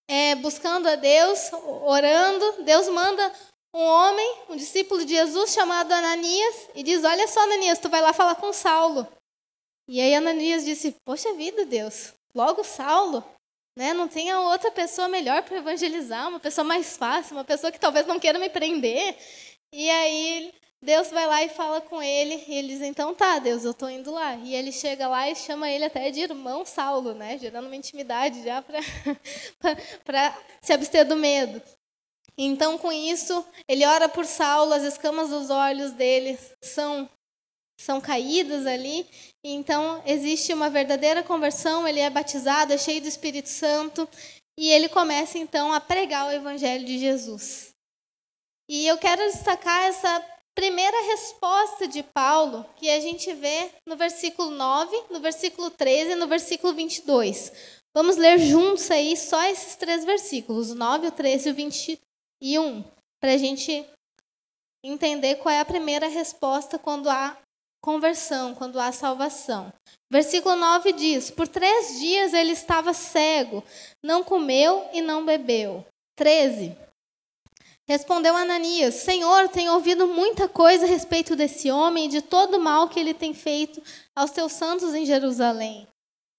é, 0.09 0.35
buscando 0.37 0.89
a 0.89 0.95
Deus, 0.95 1.51
orando, 1.83 2.63
Deus 2.63 2.89
manda 2.89 3.33
um 3.75 3.83
homem, 3.83 4.43
um 4.49 4.57
discípulo 4.57 5.05
de 5.05 5.15
Jesus 5.15 5.53
chamado 5.53 5.91
Ananias, 5.93 6.69
e 6.75 6.83
diz: 6.83 7.03
Olha 7.05 7.27
só, 7.27 7.41
Ananias, 7.41 7.79
tu 7.79 7.89
vai 7.89 8.01
lá 8.01 8.13
falar 8.13 8.37
com 8.37 8.53
Saulo. 8.53 9.07
E 9.89 10.01
aí 10.01 10.15
Ananias 10.15 10.65
disse: 10.65 10.95
Poxa 11.05 11.33
vida, 11.35 11.65
Deus, 11.65 12.13
logo 12.35 12.63
Saulo? 12.63 13.25
Né? 13.77 13.93
Não 13.93 14.09
tenha 14.09 14.41
outra 14.41 14.71
pessoa 14.71 15.09
melhor 15.09 15.43
para 15.43 15.59
evangelizar, 15.59 16.29
uma 16.29 16.41
pessoa 16.41 16.65
mais 16.65 16.97
fácil, 16.97 17.37
uma 17.37 17.45
pessoa 17.45 17.73
que 17.73 17.81
talvez 17.81 18.07
não 18.07 18.19
queira 18.19 18.39
me 18.39 18.51
prender. 18.51 19.17
E 19.73 19.89
aí 19.89 20.53
Deus 20.83 21.11
vai 21.11 21.27
lá 21.27 21.45
e 21.45 21.51
fala 21.51 21.81
com 21.83 22.03
ele, 22.03 22.43
e 22.49 22.55
ele 22.55 22.69
diz, 22.69 22.81
então 22.81 23.15
tá, 23.15 23.39
Deus, 23.39 23.65
eu 23.65 23.73
estou 23.73 23.91
indo 23.91 24.11
lá. 24.11 24.35
E 24.37 24.55
ele 24.55 24.73
chega 24.73 25.07
lá 25.09 25.29
e 25.29 25.37
chama 25.37 25.71
ele 25.71 25.85
até 25.85 26.11
de 26.11 26.21
irmão 26.21 26.65
Saulo, 26.65 27.13
né? 27.13 27.37
gerando 27.37 27.67
uma 27.67 27.77
intimidade 27.77 28.43
já 28.43 28.63
para 28.63 28.81
se 30.63 30.73
abster 30.73 31.07
do 31.07 31.17
medo. 31.17 31.61
Então, 32.37 32.79
com 32.79 32.91
isso, 32.91 33.45
ele 33.69 33.85
ora 33.85 34.09
por 34.09 34.25
Saulo, 34.25 34.73
as 34.73 34.83
escamas 34.83 35.29
dos 35.29 35.51
olhos 35.51 35.93
dele 35.93 36.39
são 36.63 37.07
são 37.81 38.01
caídas 38.01 38.67
ali. 38.67 39.07
Então, 39.43 40.03
existe 40.05 40.53
uma 40.53 40.69
verdadeira 40.69 41.23
conversão, 41.23 41.89
ele 41.89 41.99
é 41.99 42.11
batizado, 42.11 42.73
é 42.73 42.79
cheio 42.79 43.01
do 43.01 43.09
Espírito 43.09 43.49
Santo, 43.49 44.07
e 44.59 44.69
ele 44.69 44.89
começa 44.89 45.39
então 45.39 45.73
a 45.73 45.81
pregar 45.81 46.29
o 46.29 46.33
evangelho 46.33 46.85
de 46.85 46.99
Jesus. 46.99 47.71
E 48.69 48.87
eu 48.87 48.99
quero 48.99 49.23
destacar 49.33 49.83
essa 49.85 50.25
primeira 50.55 51.07
resposta 51.07 51.89
de 51.89 52.03
Paulo, 52.03 52.67
que 52.77 52.91
a 52.91 53.01
gente 53.01 53.33
vê 53.33 53.71
no 53.87 53.97
versículo 53.97 54.51
9, 54.51 55.05
no 55.11 55.19
versículo 55.19 55.71
13 55.71 56.13
e 56.13 56.17
no 56.17 56.29
versículo 56.29 56.75
22. 56.75 57.51
Vamos 57.95 58.19
ler 58.19 58.39
juntos 58.39 58.91
aí 58.91 59.17
só 59.17 59.43
esses 59.45 59.75
três 59.75 60.05
versículos, 60.05 60.71
o 60.71 60.75
9, 60.75 61.07
o 61.07 61.13
13 61.13 61.49
e 61.49 61.53
o 61.53 61.55
21, 61.55 62.85
para 63.19 63.33
a 63.33 63.37
gente 63.39 63.87
entender 64.85 65.37
qual 65.37 65.55
é 65.55 65.61
a 65.61 65.65
primeira 65.65 66.09
resposta 66.09 66.79
quando 66.79 67.09
há 67.09 67.37
conversão, 67.81 68.55
quando 68.55 68.79
há 68.79 68.93
salvação. 68.93 69.73
Versículo 70.11 70.57
9 70.57 70.93
diz: 70.93 71.31
Por 71.31 71.49
três 71.49 71.99
dias 71.99 72.35
ele 72.35 72.53
estava 72.53 72.93
cego, 72.93 73.65
não 74.03 74.23
comeu 74.23 74.89
e 74.93 75.01
não 75.01 75.25
bebeu. 75.25 75.85
13. 76.17 76.77
Respondeu 77.89 78.37
Ananias: 78.37 78.95
Senhor, 78.97 79.49
tenho 79.49 79.73
ouvido 79.73 80.07
muita 80.07 80.49
coisa 80.49 80.85
a 80.85 80.89
respeito 80.89 81.35
desse 81.35 81.71
homem 81.71 82.07
e 82.07 82.09
de 82.09 82.23
todo 82.23 82.57
o 82.57 82.61
mal 82.61 82.89
que 82.89 83.01
ele 83.01 83.15
tem 83.15 83.35
feito 83.35 83.83
aos 84.15 84.31
teus 84.31 84.53
santos 84.53 84.95
em 84.95 85.07
Jerusalém. 85.07 85.89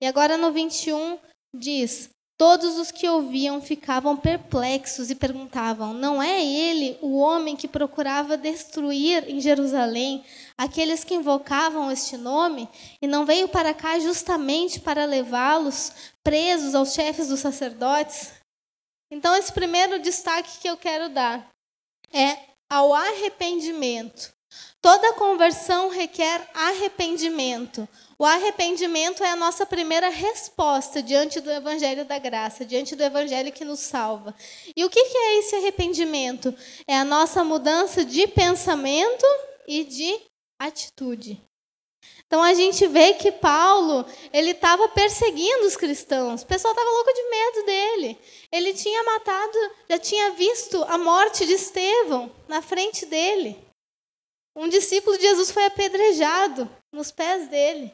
E 0.02 0.08
agora 0.08 0.38
no 0.38 0.52
21 0.52 1.20
diz: 1.54 2.10
Todos 2.42 2.80
os 2.80 2.90
que 2.90 3.08
ouviam 3.08 3.62
ficavam 3.62 4.18
perplexos 4.18 5.12
e 5.12 5.16
perguntavam: 5.16 5.94
Não 5.94 6.20
é 6.20 6.44
ele 6.44 6.98
o 7.00 7.16
homem 7.20 7.56
que 7.56 7.68
procurava 7.68 8.36
destruir 8.36 9.30
em 9.30 9.40
Jerusalém 9.40 10.26
aqueles 10.58 11.04
que 11.04 11.14
invocavam 11.14 11.92
este 11.92 12.18
nome? 12.18 12.68
E 13.00 13.06
não 13.06 13.28
veio 13.28 13.48
para 13.48 13.76
cá 13.76 14.00
justamente 14.00 14.80
para 14.80 15.06
levá-los 15.06 15.94
presos 16.24 16.74
aos 16.74 16.96
chefes 16.96 17.28
dos 17.28 17.42
sacerdotes? 17.42 18.32
Então, 19.12 19.36
esse 19.36 19.54
primeiro 19.54 20.00
destaque 20.00 20.62
que 20.62 20.68
eu 20.68 20.78
quero 20.78 21.10
dar 21.10 21.48
é 22.12 22.40
ao 22.68 22.92
arrependimento. 22.92 24.34
Toda 24.82 25.14
conversão 25.14 25.90
requer 25.90 26.50
arrependimento. 26.56 27.88
O 28.18 28.26
arrependimento 28.26 29.24
é 29.24 29.30
a 29.30 29.36
nossa 29.36 29.64
primeira 29.64 30.10
resposta 30.10 31.04
diante 31.04 31.40
do 31.40 31.52
Evangelho 31.52 32.04
da 32.04 32.18
Graça, 32.18 32.66
diante 32.66 32.96
do 32.96 33.04
Evangelho 33.04 33.52
que 33.52 33.64
nos 33.64 33.80
salva. 33.80 34.34
E 34.76 34.84
o 34.84 34.90
que 34.90 35.00
é 35.00 35.38
esse 35.38 35.56
arrependimento? 35.56 36.54
É 36.88 36.98
a 36.98 37.06
nossa 37.06 37.44
mudança 37.44 38.04
de 38.04 38.26
pensamento 38.28 39.26
e 39.68 39.84
de 39.84 40.20
atitude. 40.60 41.40
Então 42.26 42.42
a 42.42 42.54
gente 42.56 42.88
vê 42.88 43.14
que 43.14 43.32
Paulo 43.32 44.04
ele 44.34 44.52
estava 44.52 44.90
perseguindo 44.90 45.68
os 45.68 45.76
cristãos. 45.76 46.42
O 46.42 46.48
pessoal 46.48 46.74
estava 46.74 46.90
louco 46.90 47.14
de 47.14 47.30
medo 47.30 47.66
dele. 47.68 48.18
Ele 48.52 48.74
tinha 48.74 49.04
matado, 49.04 49.58
já 49.90 50.00
tinha 50.00 50.32
visto 50.32 50.84
a 50.86 50.98
morte 50.98 51.46
de 51.46 51.54
Estevão 51.54 52.32
na 52.48 52.64
frente 52.64 53.06
dele. 53.06 53.71
Um 54.56 54.68
discípulo 54.68 55.18
de 55.18 55.24
Jesus 55.24 55.52
foi 55.52 55.66
apedrejado 55.66 56.70
nos 56.92 57.12
pés 57.12 57.48
dele. 57.48 57.94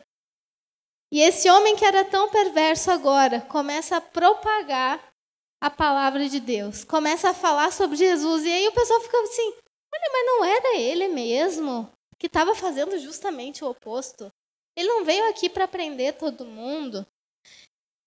E 1.11 1.21
esse 1.21 1.49
homem 1.49 1.75
que 1.75 1.85
era 1.85 2.03
tão 2.03 2.29
perverso 2.29 2.91
agora 2.91 3.41
começa 3.41 3.97
a 3.97 4.01
propagar 4.01 5.13
a 5.61 5.69
palavra 5.69 6.27
de 6.27 6.39
Deus, 6.39 6.83
começa 6.83 7.29
a 7.29 7.33
falar 7.33 7.71
sobre 7.71 7.95
Jesus. 7.95 8.43
E 8.43 8.51
aí 8.51 8.67
o 8.67 8.73
pessoal 8.73 8.99
fica 9.01 9.17
assim: 9.21 9.53
olha, 9.93 10.11
mas 10.11 10.25
não 10.25 10.45
era 10.45 10.77
ele 10.77 11.07
mesmo 11.07 11.91
que 12.19 12.27
estava 12.27 12.53
fazendo 12.55 12.97
justamente 12.99 13.63
o 13.63 13.69
oposto? 13.69 14.31
Ele 14.75 14.87
não 14.87 15.05
veio 15.05 15.27
aqui 15.29 15.49
para 15.49 15.67
prender 15.67 16.17
todo 16.17 16.45
mundo. 16.45 17.05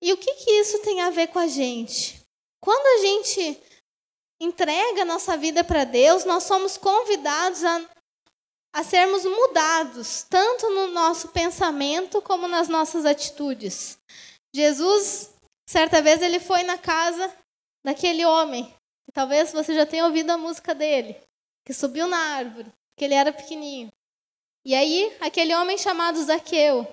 E 0.03 0.13
o 0.13 0.17
que, 0.17 0.33
que 0.35 0.51
isso 0.53 0.81
tem 0.83 1.01
a 1.01 1.11
ver 1.11 1.29
com 1.29 1.39
a 1.39 1.47
gente? 1.47 2.21
Quando 2.63 2.87
a 2.87 3.07
gente 3.07 3.63
entrega 4.41 5.05
nossa 5.05 5.37
vida 5.37 5.63
para 5.65 5.85
Deus, 5.85 6.25
nós 6.25 6.45
somos 6.45 6.77
convidados 6.79 7.65
a 7.65 7.85
a 8.73 8.85
sermos 8.85 9.25
mudados, 9.25 10.25
tanto 10.29 10.71
no 10.71 10.89
nosso 10.89 11.29
pensamento 11.29 12.23
como 12.23 12.47
nas 12.47 12.69
nossas 12.69 13.05
atitudes. 13.05 13.99
Jesus, 14.55 15.33
certa 15.69 16.01
vez, 16.01 16.23
ele 16.23 16.39
foi 16.39 16.63
na 16.63 16.79
casa 16.79 17.33
daquele 17.85 18.25
homem, 18.25 18.73
talvez 19.13 19.53
você 19.53 19.75
já 19.75 19.85
tenha 19.85 20.07
ouvido 20.07 20.31
a 20.31 20.39
música 20.39 20.75
dele, 20.75 21.21
que 21.65 21.73
subiu 21.73 22.07
na 22.07 22.19
árvore, 22.37 22.71
que 22.97 23.05
ele 23.05 23.15
era 23.15 23.33
pequenininho. 23.33 23.91
E 24.65 24.75
aí, 24.75 25.17
aquele 25.21 25.55
homem 25.55 25.79
chamado 25.79 26.23
Zaqueu, 26.23 26.87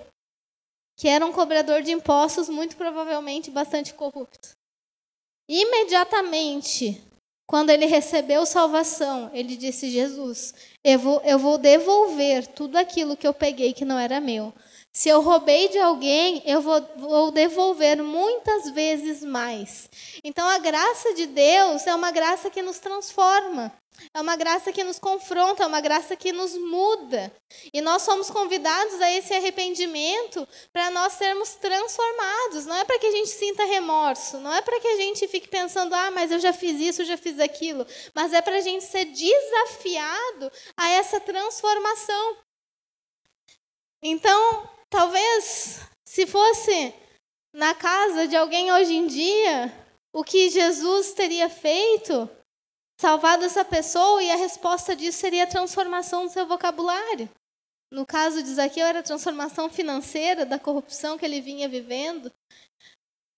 que 0.98 1.06
era 1.06 1.24
um 1.24 1.32
cobrador 1.32 1.82
de 1.82 1.92
impostos, 1.92 2.48
muito 2.48 2.76
provavelmente 2.76 3.50
bastante 3.50 3.94
corrupto. 3.94 4.56
Imediatamente, 5.48 7.00
quando 7.48 7.70
ele 7.70 7.86
recebeu 7.86 8.44
salvação, 8.44 9.30
ele 9.32 9.56
disse: 9.56 9.90
Jesus, 9.90 10.52
eu 10.84 10.98
vou, 10.98 11.22
eu 11.24 11.38
vou 11.38 11.56
devolver 11.56 12.46
tudo 12.46 12.76
aquilo 12.76 13.16
que 13.16 13.26
eu 13.26 13.32
peguei 13.32 13.72
que 13.72 13.86
não 13.86 13.98
era 13.98 14.20
meu. 14.20 14.52
Se 14.98 15.08
eu 15.08 15.20
roubei 15.20 15.68
de 15.68 15.78
alguém, 15.78 16.42
eu 16.44 16.60
vou, 16.60 16.82
vou, 16.96 17.30
devolver 17.30 18.02
muitas 18.02 18.68
vezes 18.70 19.22
mais. 19.22 19.88
Então, 20.24 20.44
a 20.48 20.58
graça 20.58 21.14
de 21.14 21.24
Deus 21.24 21.86
é 21.86 21.94
uma 21.94 22.10
graça 22.10 22.50
que 22.50 22.60
nos 22.62 22.80
transforma. 22.80 23.72
É 24.12 24.20
uma 24.20 24.34
graça 24.34 24.72
que 24.72 24.82
nos 24.82 24.98
confronta, 24.98 25.62
é 25.62 25.66
uma 25.68 25.80
graça 25.80 26.16
que 26.16 26.32
nos 26.32 26.56
muda. 26.56 27.32
E 27.72 27.80
nós 27.80 28.02
somos 28.02 28.28
convidados 28.28 29.00
a 29.00 29.08
esse 29.12 29.32
arrependimento 29.32 30.48
para 30.72 30.90
nós 30.90 31.12
sermos 31.12 31.54
transformados. 31.54 32.66
Não 32.66 32.74
é 32.74 32.84
para 32.84 32.98
que 32.98 33.06
a 33.06 33.12
gente 33.12 33.30
sinta 33.30 33.64
remorso, 33.66 34.38
não 34.38 34.52
é 34.52 34.60
para 34.60 34.80
que 34.80 34.88
a 34.88 34.96
gente 34.96 35.28
fique 35.28 35.46
pensando, 35.46 35.94
ah, 35.94 36.10
mas 36.10 36.32
eu 36.32 36.40
já 36.40 36.52
fiz 36.52 36.80
isso, 36.80 37.02
eu 37.02 37.06
já 37.06 37.16
fiz 37.16 37.38
aquilo. 37.38 37.86
Mas 38.12 38.32
é 38.32 38.42
para 38.42 38.56
a 38.56 38.60
gente 38.60 38.82
ser 38.82 39.04
desafiado 39.04 40.50
a 40.76 40.90
essa 40.90 41.20
transformação. 41.20 42.36
Então, 44.02 44.77
talvez, 44.90 45.80
se 46.06 46.26
fosse 46.26 46.94
na 47.54 47.74
casa 47.74 48.26
de 48.28 48.36
alguém 48.36 48.72
hoje 48.72 48.94
em 48.94 49.06
dia, 49.06 49.72
o 50.12 50.24
que 50.24 50.50
Jesus 50.50 51.12
teria 51.12 51.48
feito 51.48 52.28
salvado 53.00 53.44
essa 53.44 53.64
pessoa 53.64 54.22
e 54.22 54.30
a 54.30 54.36
resposta 54.36 54.96
disso 54.96 55.18
seria 55.18 55.44
a 55.44 55.48
transformação 55.48 56.26
do 56.26 56.32
seu 56.32 56.46
vocabulário. 56.46 57.28
No 57.90 58.04
caso 58.04 58.42
de 58.42 58.52
Zaqueu, 58.52 58.86
era 58.86 58.98
a 58.98 59.02
transformação 59.02 59.70
financeira 59.70 60.44
da 60.44 60.58
corrupção 60.58 61.16
que 61.16 61.24
ele 61.24 61.40
vinha 61.40 61.68
vivendo. 61.68 62.30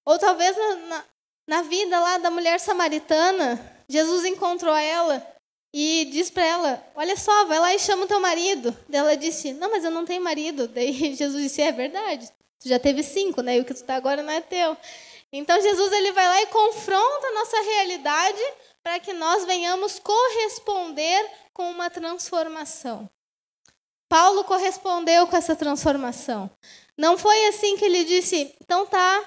Ou 0.05 0.19
talvez 0.19 0.57
na, 0.57 1.05
na 1.49 1.63
vida 1.63 2.01
lá 2.01 2.19
da 2.19 2.31
mulher 2.31 2.59
samaritana, 2.59 3.59
Jesus 3.89 4.25
encontrou 4.25 4.75
ela 4.75 5.25
e 5.73 6.09
diz 6.11 6.31
para 6.31 6.45
ela: 6.45 6.87
Olha 6.95 7.17
só, 7.17 7.45
vai 7.45 7.59
lá 7.59 7.75
e 7.75 7.79
chama 7.79 8.05
o 8.05 8.09
teu 8.09 8.21
marido. 8.21 8.77
Daí 8.89 9.01
ela 9.01 9.17
disse: 9.17 9.53
Não, 9.53 9.71
mas 9.71 9.85
eu 9.85 9.91
não 9.91 10.05
tenho 10.05 10.23
marido. 10.23 10.69
Daí 10.69 10.93
Jesus 11.15 11.43
disse: 11.43 11.63
É 11.63 11.73
verdade, 11.73 12.29
tu 12.59 12.69
já 12.69 12.79
teve 12.79 13.03
cinco, 13.03 13.43
né? 13.43 13.57
E 13.57 13.61
o 13.61 13.65
que 13.65 13.75
tu 13.75 13.83
está 13.83 13.97
agora 13.97 14.23
não 14.23 14.33
é 14.33 14.41
teu. 14.41 14.77
Então 15.33 15.61
Jesus 15.61 15.93
ele 15.93 16.13
vai 16.13 16.29
lá 16.29 16.43
e 16.43 16.47
confronta 16.47 17.27
a 17.27 17.35
nossa 17.35 17.61
realidade 17.61 18.43
para 18.83 18.99
que 18.99 19.13
nós 19.13 19.45
venhamos 19.45 19.99
corresponder 19.99 21.31
com 21.53 21.71
uma 21.71 21.89
transformação. 21.89 23.09
Paulo 24.09 24.43
correspondeu 24.43 25.29
com 25.29 25.37
essa 25.37 25.55
transformação. 25.55 26.51
Não 26.97 27.17
foi 27.17 27.47
assim 27.47 27.77
que 27.77 27.85
ele 27.85 28.05
disse, 28.05 28.55
então 28.61 28.85
tá, 28.85 29.25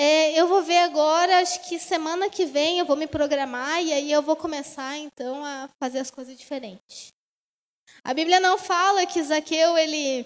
é, 0.00 0.40
eu 0.40 0.46
vou 0.46 0.62
ver 0.62 0.78
agora, 0.78 1.40
acho 1.40 1.68
que 1.68 1.76
semana 1.76 2.30
que 2.30 2.44
vem 2.44 2.78
eu 2.78 2.84
vou 2.84 2.94
me 2.94 3.08
programar 3.08 3.82
e 3.82 3.92
aí 3.92 4.12
eu 4.12 4.22
vou 4.22 4.36
começar 4.36 4.96
então 4.96 5.44
a 5.44 5.68
fazer 5.82 5.98
as 5.98 6.08
coisas 6.08 6.38
diferentes. 6.38 7.08
A 8.04 8.14
Bíblia 8.14 8.38
não 8.38 8.56
fala 8.56 9.04
que 9.06 9.20
Zaqueu 9.20 9.76
ele 9.76 10.24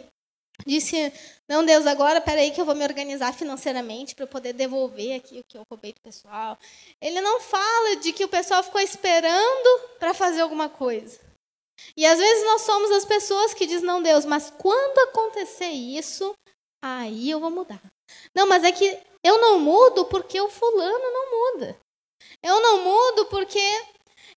disse: 0.67 1.11
Não, 1.49 1.65
Deus, 1.65 1.87
agora 1.87 2.21
peraí 2.21 2.51
que 2.51 2.61
eu 2.61 2.67
vou 2.67 2.75
me 2.75 2.85
organizar 2.85 3.33
financeiramente 3.33 4.15
para 4.15 4.27
poder 4.27 4.53
devolver 4.53 5.17
aqui 5.17 5.39
o 5.39 5.45
que 5.49 5.57
eu 5.57 5.65
roubei 5.71 5.95
do 5.95 6.03
pessoal. 6.03 6.59
Ele 7.01 7.23
não 7.23 7.41
fala 7.41 7.97
de 7.97 8.13
que 8.13 8.27
o 8.27 8.29
pessoal 8.29 8.63
ficou 8.63 8.81
esperando 8.83 9.89
para 9.99 10.13
fazer 10.13 10.43
alguma 10.43 10.69
coisa. 10.69 11.19
E 11.97 12.05
às 12.05 12.19
vezes 12.19 12.45
nós 12.45 12.61
somos 12.61 12.91
as 12.91 13.07
pessoas 13.07 13.55
que 13.55 13.67
dizem: 13.67 13.87
Não, 13.87 14.03
Deus, 14.03 14.27
mas 14.27 14.51
quando 14.51 15.09
acontecer 15.09 15.71
isso, 15.71 16.35
aí 16.85 17.31
eu 17.31 17.41
vou 17.41 17.51
mudar. 17.51 17.81
Não, 18.35 18.47
mas 18.47 18.65
é 18.65 18.71
que 18.71 19.01
eu 19.25 19.41
não 19.41 19.59
mudo 19.59 20.05
porque 20.07 20.41
o 20.41 20.49
fulano 20.49 21.11
não 21.13 21.31
muda. 21.31 21.79
Eu 22.43 22.61
não 22.61 22.83
mudo 22.83 23.27
porque 23.27 23.61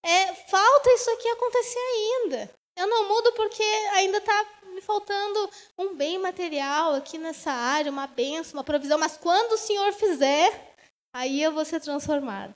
é, 0.02 0.34
falta 0.34 0.92
isso 0.92 1.10
aqui 1.10 1.28
acontecer 1.28 1.78
ainda. 1.78 2.50
Eu 2.76 2.86
não 2.86 3.08
mudo 3.08 3.32
porque 3.32 3.62
ainda 3.92 4.18
está 4.18 4.46
me 4.66 4.80
faltando 4.82 5.50
um 5.78 5.94
bem 5.94 6.18
material 6.18 6.94
aqui 6.94 7.16
nessa 7.16 7.50
área, 7.50 7.90
uma 7.90 8.06
benção, 8.06 8.54
uma 8.54 8.64
provisão, 8.64 8.98
mas 8.98 9.16
quando 9.16 9.52
o 9.52 9.58
Senhor 9.58 9.92
fizer, 9.92 10.74
aí 11.14 11.42
eu 11.42 11.52
vou 11.52 11.64
ser 11.64 11.80
transformado. 11.80 12.54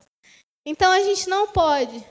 Então 0.67 0.93
a 0.93 1.01
gente 1.01 1.29
não 1.29 1.49
pode 1.49 2.05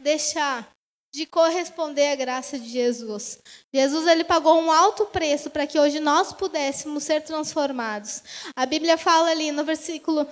deixar 0.00 0.70
de 1.14 1.26
corresponder 1.26 2.08
à 2.08 2.16
graça 2.16 2.58
de 2.58 2.68
Jesus. 2.68 3.38
Jesus 3.72 4.04
ele 4.08 4.24
pagou 4.24 4.60
um 4.60 4.72
alto 4.72 5.06
preço 5.06 5.48
para 5.48 5.64
que 5.64 5.78
hoje 5.78 6.00
nós 6.00 6.32
pudéssemos 6.32 7.04
ser 7.04 7.22
transformados. 7.22 8.20
A 8.56 8.66
Bíblia 8.66 8.98
fala 8.98 9.30
ali 9.30 9.52
no 9.52 9.62
versículo 9.62 10.26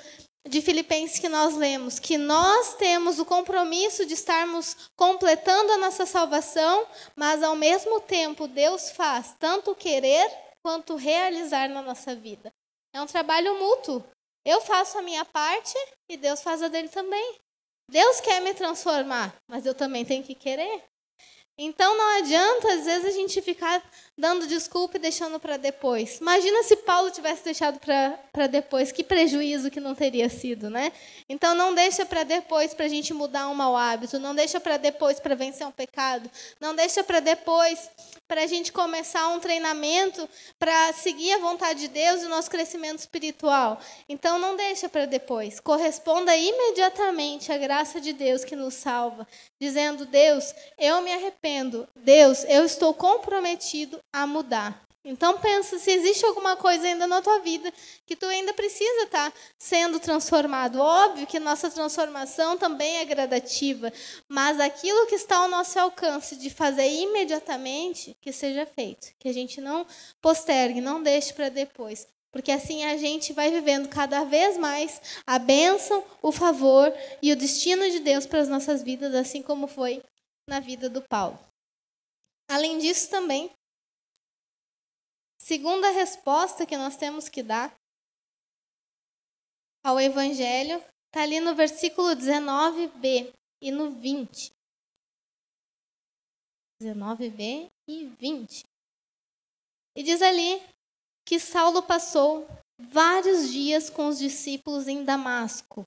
de 0.44 0.60
Filipenses 0.60 1.20
que 1.20 1.28
nós 1.28 1.54
lemos, 1.54 2.00
que 2.00 2.18
nós 2.18 2.74
temos 2.74 3.20
o 3.20 3.24
compromisso 3.24 4.04
de 4.04 4.14
estarmos 4.14 4.76
completando 4.96 5.70
a 5.70 5.78
nossa 5.78 6.04
salvação, 6.04 6.84
mas 7.14 7.44
ao 7.44 7.54
mesmo 7.54 8.00
tempo 8.00 8.48
Deus 8.48 8.90
faz 8.90 9.36
tanto 9.38 9.76
querer 9.76 10.28
quanto 10.64 10.96
realizar 10.96 11.68
na 11.68 11.80
nossa 11.80 12.12
vida. 12.12 12.52
É 12.92 13.00
um 13.00 13.06
trabalho 13.06 13.56
mútuo. 13.56 14.02
Eu 14.44 14.60
faço 14.60 14.98
a 14.98 15.02
minha 15.02 15.24
parte 15.24 15.74
e 16.08 16.16
Deus 16.16 16.42
faz 16.42 16.60
a 16.60 16.66
dele 16.66 16.88
também. 16.88 17.38
Deus 17.92 18.22
quer 18.22 18.40
me 18.40 18.54
transformar, 18.54 19.36
mas 19.46 19.66
eu 19.66 19.74
também 19.74 20.02
tenho 20.02 20.24
que 20.24 20.34
querer. 20.34 20.82
Então 21.58 21.96
não 21.96 22.18
adianta, 22.18 22.72
às 22.72 22.86
vezes, 22.86 23.04
a 23.04 23.10
gente 23.10 23.42
ficar 23.42 23.82
dando 24.16 24.46
desculpa 24.46 24.96
e 24.96 25.00
deixando 25.00 25.38
para 25.38 25.58
depois. 25.58 26.18
Imagina 26.18 26.62
se 26.62 26.76
Paulo 26.76 27.10
tivesse 27.10 27.44
deixado 27.44 27.78
para 27.78 28.46
depois, 28.46 28.90
que 28.90 29.04
prejuízo 29.04 29.70
que 29.70 29.78
não 29.78 29.94
teria 29.94 30.28
sido, 30.30 30.70
né? 30.70 30.92
Então 31.28 31.54
não 31.54 31.74
deixa 31.74 32.06
para 32.06 32.22
depois 32.22 32.72
para 32.72 32.86
a 32.86 32.88
gente 32.88 33.12
mudar 33.12 33.48
um 33.48 33.54
mau 33.54 33.76
hábito, 33.76 34.18
não 34.18 34.34
deixa 34.34 34.58
para 34.58 34.78
depois 34.78 35.20
para 35.20 35.34
vencer 35.34 35.66
um 35.66 35.70
pecado, 35.70 36.30
não 36.58 36.74
deixa 36.74 37.04
para 37.04 37.20
depois 37.20 37.90
para 38.26 38.44
a 38.44 38.46
gente 38.46 38.72
começar 38.72 39.28
um 39.28 39.38
treinamento 39.38 40.26
para 40.58 40.92
seguir 40.94 41.32
a 41.34 41.38
vontade 41.38 41.80
de 41.80 41.88
Deus 41.88 42.22
e 42.22 42.26
o 42.26 42.30
nosso 42.30 42.50
crescimento 42.50 43.00
espiritual. 43.00 43.78
Então 44.08 44.38
não 44.38 44.56
deixa 44.56 44.88
para 44.88 45.04
depois. 45.04 45.60
Corresponda 45.60 46.34
imediatamente 46.34 47.52
à 47.52 47.58
graça 47.58 48.00
de 48.00 48.14
Deus 48.14 48.42
que 48.42 48.56
nos 48.56 48.74
salva, 48.74 49.28
dizendo: 49.60 50.06
Deus, 50.06 50.54
eu 50.78 51.02
me 51.02 51.12
arrependo. 51.12 51.41
Deus, 51.96 52.44
eu 52.44 52.64
estou 52.64 52.94
comprometido 52.94 53.98
a 54.12 54.24
mudar. 54.26 54.80
Então 55.04 55.40
pensa 55.40 55.76
se 55.80 55.90
existe 55.90 56.24
alguma 56.24 56.54
coisa 56.54 56.86
ainda 56.86 57.08
na 57.08 57.20
tua 57.20 57.40
vida 57.40 57.72
que 58.06 58.14
tu 58.14 58.24
ainda 58.26 58.54
precisa 58.54 59.02
estar 59.02 59.32
tá 59.32 59.36
sendo 59.58 59.98
transformado. 59.98 60.78
Óbvio 60.80 61.26
que 61.26 61.40
nossa 61.40 61.68
transformação 61.68 62.56
também 62.56 62.98
é 62.98 63.04
gradativa, 63.04 63.92
mas 64.28 64.60
aquilo 64.60 65.08
que 65.08 65.16
está 65.16 65.38
ao 65.38 65.48
nosso 65.48 65.76
alcance 65.80 66.36
de 66.36 66.48
fazer 66.48 66.88
imediatamente, 66.88 68.16
que 68.20 68.32
seja 68.32 68.64
feito, 68.64 69.08
que 69.18 69.28
a 69.28 69.34
gente 69.34 69.60
não 69.60 69.84
postergue, 70.20 70.80
não 70.80 71.02
deixe 71.02 71.32
para 71.32 71.48
depois, 71.48 72.06
porque 72.30 72.52
assim 72.52 72.84
a 72.84 72.96
gente 72.96 73.32
vai 73.32 73.50
vivendo 73.50 73.88
cada 73.88 74.22
vez 74.22 74.56
mais 74.56 75.02
a 75.26 75.40
bênção, 75.40 76.04
o 76.22 76.30
favor 76.30 76.94
e 77.20 77.32
o 77.32 77.36
destino 77.36 77.90
de 77.90 77.98
Deus 77.98 78.24
para 78.24 78.38
as 78.38 78.48
nossas 78.48 78.84
vidas, 78.84 79.12
assim 79.16 79.42
como 79.42 79.66
foi 79.66 80.00
na 80.48 80.60
vida 80.60 80.88
do 80.88 81.02
Paulo. 81.08 81.38
Além 82.48 82.78
disso 82.78 83.10
também, 83.10 83.50
Segunda 85.44 85.90
resposta 85.90 86.64
que 86.64 86.76
nós 86.76 86.96
temos 86.96 87.28
que 87.28 87.42
dar 87.42 87.74
ao 89.84 89.98
Evangelho 89.98 90.78
está 91.06 91.24
ali 91.24 91.40
no 91.40 91.52
versículo 91.56 92.10
19b 92.10 93.34
e 93.60 93.72
no 93.72 93.90
20. 93.90 94.52
19b 96.80 97.68
e 97.88 98.06
20. 98.06 98.62
E 99.96 100.02
diz 100.04 100.22
ali 100.22 100.62
que 101.26 101.40
Saulo 101.40 101.82
passou 101.82 102.46
vários 102.78 103.50
dias 103.50 103.90
com 103.90 104.06
os 104.06 104.20
discípulos 104.20 104.86
em 104.86 105.04
Damasco. 105.04 105.82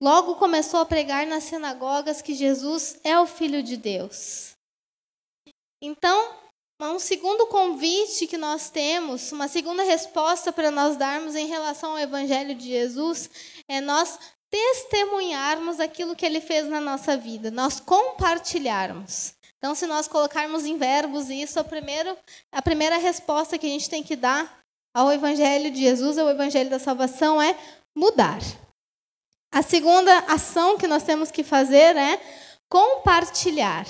Logo 0.00 0.36
começou 0.36 0.80
a 0.80 0.86
pregar 0.86 1.26
nas 1.26 1.44
sinagogas 1.44 2.20
que 2.20 2.34
Jesus 2.34 2.98
é 3.04 3.18
o 3.18 3.26
Filho 3.26 3.62
de 3.62 3.76
Deus. 3.76 4.54
Então, 5.82 6.34
um 6.80 6.98
segundo 6.98 7.46
convite 7.46 8.26
que 8.26 8.36
nós 8.36 8.68
temos, 8.68 9.32
uma 9.32 9.48
segunda 9.48 9.82
resposta 9.82 10.52
para 10.52 10.70
nós 10.70 10.96
darmos 10.96 11.34
em 11.34 11.46
relação 11.46 11.92
ao 11.92 11.98
Evangelho 11.98 12.54
de 12.54 12.68
Jesus, 12.68 13.30
é 13.68 13.80
nós 13.80 14.18
testemunharmos 14.50 15.80
aquilo 15.80 16.14
que 16.14 16.24
ele 16.24 16.40
fez 16.40 16.68
na 16.68 16.80
nossa 16.80 17.16
vida, 17.16 17.50
nós 17.50 17.80
compartilharmos. 17.80 19.34
Então, 19.58 19.74
se 19.74 19.86
nós 19.86 20.06
colocarmos 20.06 20.64
em 20.64 20.76
verbos 20.76 21.30
isso, 21.30 21.58
a, 21.58 21.64
primeira 21.64 22.16
a 22.52 22.60
primeira 22.60 22.98
resposta 22.98 23.56
que 23.56 23.66
a 23.66 23.70
gente 23.70 23.88
tem 23.88 24.02
que 24.02 24.14
dar 24.14 24.60
ao 24.94 25.12
Evangelho 25.12 25.70
de 25.70 25.80
Jesus, 25.80 26.18
ao 26.18 26.28
Evangelho 26.28 26.70
da 26.70 26.78
salvação, 26.78 27.40
é 27.40 27.58
mudar. 27.96 28.38
A 29.54 29.62
segunda 29.62 30.18
ação 30.26 30.76
que 30.76 30.88
nós 30.88 31.04
temos 31.04 31.30
que 31.30 31.44
fazer 31.44 31.96
é 31.96 32.20
compartilhar. 32.68 33.86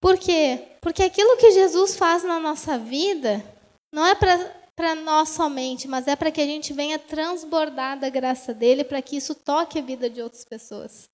Por 0.00 0.16
quê? 0.18 0.78
Porque 0.80 1.02
aquilo 1.02 1.36
que 1.36 1.50
Jesus 1.50 1.98
faz 1.98 2.24
na 2.24 2.40
nossa 2.40 2.78
vida 2.78 3.44
não 3.92 4.06
é 4.06 4.14
para 4.14 4.94
nós 4.94 5.28
somente, 5.28 5.86
mas 5.86 6.08
é 6.08 6.16
para 6.16 6.32
que 6.32 6.40
a 6.40 6.46
gente 6.46 6.72
venha 6.72 6.98
transbordar 6.98 7.98
da 7.98 8.08
graça 8.08 8.54
dele, 8.54 8.84
para 8.84 9.02
que 9.02 9.18
isso 9.18 9.34
toque 9.34 9.78
a 9.78 9.82
vida 9.82 10.08
de 10.08 10.22
outras 10.22 10.46
pessoas. 10.46 11.10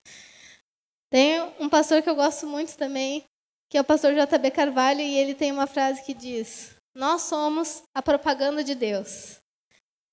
Tem 1.09 1.41
um 1.59 1.67
pastor 1.67 2.01
que 2.01 2.09
eu 2.09 2.15
gosto 2.15 2.47
muito 2.47 2.77
também, 2.77 3.25
que 3.69 3.77
é 3.77 3.81
o 3.81 3.83
pastor 3.83 4.13
JB 4.13 4.49
Carvalho, 4.51 5.01
e 5.01 5.17
ele 5.17 5.35
tem 5.35 5.51
uma 5.51 5.67
frase 5.67 6.01
que 6.05 6.13
diz: 6.13 6.71
Nós 6.95 7.23
somos 7.23 7.83
a 7.93 8.01
propaganda 8.01 8.63
de 8.63 8.75
Deus. 8.75 9.40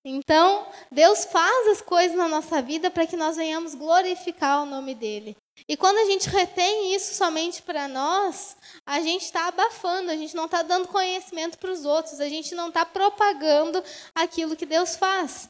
Então, 0.04 0.66
Deus 0.90 1.24
faz 1.24 1.68
as 1.68 1.82
coisas 1.82 2.16
na 2.16 2.28
nossa 2.28 2.62
vida 2.62 2.90
para 2.90 3.06
que 3.06 3.16
nós 3.16 3.36
venhamos 3.36 3.74
glorificar 3.74 4.62
o 4.62 4.66
nome 4.66 4.94
dele. 4.94 5.36
E 5.68 5.76
quando 5.76 5.98
a 5.98 6.04
gente 6.04 6.28
retém 6.28 6.94
isso 6.94 7.14
somente 7.14 7.62
para 7.62 7.88
nós, 7.88 8.56
a 8.86 9.00
gente 9.00 9.24
está 9.24 9.48
abafando, 9.48 10.10
a 10.10 10.16
gente 10.16 10.36
não 10.36 10.44
está 10.44 10.62
dando 10.62 10.88
conhecimento 10.88 11.58
para 11.58 11.72
os 11.72 11.84
outros, 11.84 12.20
a 12.20 12.28
gente 12.28 12.54
não 12.54 12.68
está 12.68 12.86
propagando 12.86 13.82
aquilo 14.14 14.56
que 14.56 14.64
Deus 14.64 14.96
faz. 14.96 15.48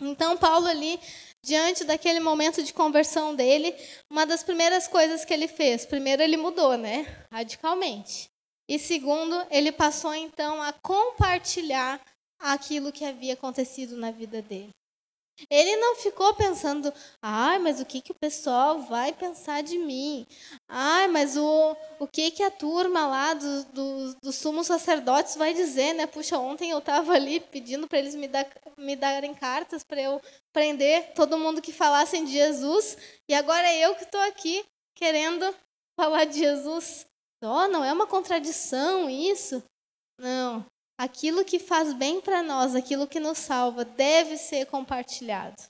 Então, 0.00 0.36
Paulo, 0.36 0.66
ali, 0.66 1.00
diante 1.42 1.84
daquele 1.84 2.20
momento 2.20 2.62
de 2.62 2.74
conversão 2.74 3.34
dele, 3.34 3.74
uma 4.10 4.26
das 4.26 4.42
primeiras 4.42 4.86
coisas 4.88 5.24
que 5.24 5.32
ele 5.32 5.48
fez, 5.48 5.86
primeiro, 5.86 6.22
ele 6.22 6.36
mudou, 6.36 6.76
né? 6.76 7.06
Radicalmente. 7.30 8.28
E 8.68 8.78
segundo, 8.78 9.46
ele 9.48 9.70
passou 9.70 10.12
então 10.12 10.60
a 10.60 10.72
compartilhar 10.72 12.00
aquilo 12.38 12.92
que 12.92 13.04
havia 13.04 13.34
acontecido 13.34 13.96
na 13.96 14.10
vida 14.10 14.42
dele. 14.42 14.70
Ele 15.50 15.76
não 15.76 15.96
ficou 15.96 16.32
pensando, 16.34 16.92
ai, 17.20 17.58
mas 17.58 17.78
o 17.78 17.84
que, 17.84 18.00
que 18.00 18.10
o 18.10 18.18
pessoal 18.18 18.80
vai 18.82 19.12
pensar 19.12 19.62
de 19.62 19.76
mim? 19.76 20.26
Ai, 20.66 21.08
mas 21.08 21.36
o, 21.36 21.76
o 21.98 22.06
que, 22.06 22.30
que 22.30 22.42
a 22.42 22.50
turma 22.50 23.06
lá 23.06 23.34
dos 23.34 23.64
do, 23.66 24.14
do 24.22 24.32
sumos 24.32 24.66
sacerdotes 24.66 25.36
vai 25.36 25.52
dizer, 25.52 25.92
né? 25.92 26.06
Puxa, 26.06 26.38
ontem 26.38 26.70
eu 26.70 26.78
estava 26.78 27.12
ali 27.12 27.38
pedindo 27.38 27.86
para 27.86 27.98
eles 27.98 28.14
me, 28.14 28.26
dar, 28.26 28.46
me 28.78 28.96
darem 28.96 29.34
cartas 29.34 29.84
para 29.84 30.00
eu 30.00 30.22
prender 30.54 31.12
todo 31.12 31.38
mundo 31.38 31.60
que 31.60 31.72
falassem 31.72 32.24
de 32.24 32.32
Jesus, 32.32 32.96
e 33.28 33.34
agora 33.34 33.66
é 33.68 33.84
eu 33.84 33.94
que 33.94 34.04
estou 34.04 34.20
aqui 34.22 34.64
querendo 34.94 35.54
falar 36.00 36.24
de 36.24 36.38
Jesus. 36.38 37.06
Oh, 37.42 37.68
não 37.68 37.84
é 37.84 37.92
uma 37.92 38.06
contradição 38.06 39.10
isso? 39.10 39.62
Não, 40.18 40.64
aquilo 40.98 41.44
que 41.44 41.58
faz 41.58 41.92
bem 41.92 42.20
para 42.20 42.42
nós, 42.42 42.74
aquilo 42.74 43.06
que 43.06 43.20
nos 43.20 43.38
salva, 43.38 43.84
deve 43.84 44.36
ser 44.36 44.66
compartilhado. 44.66 45.62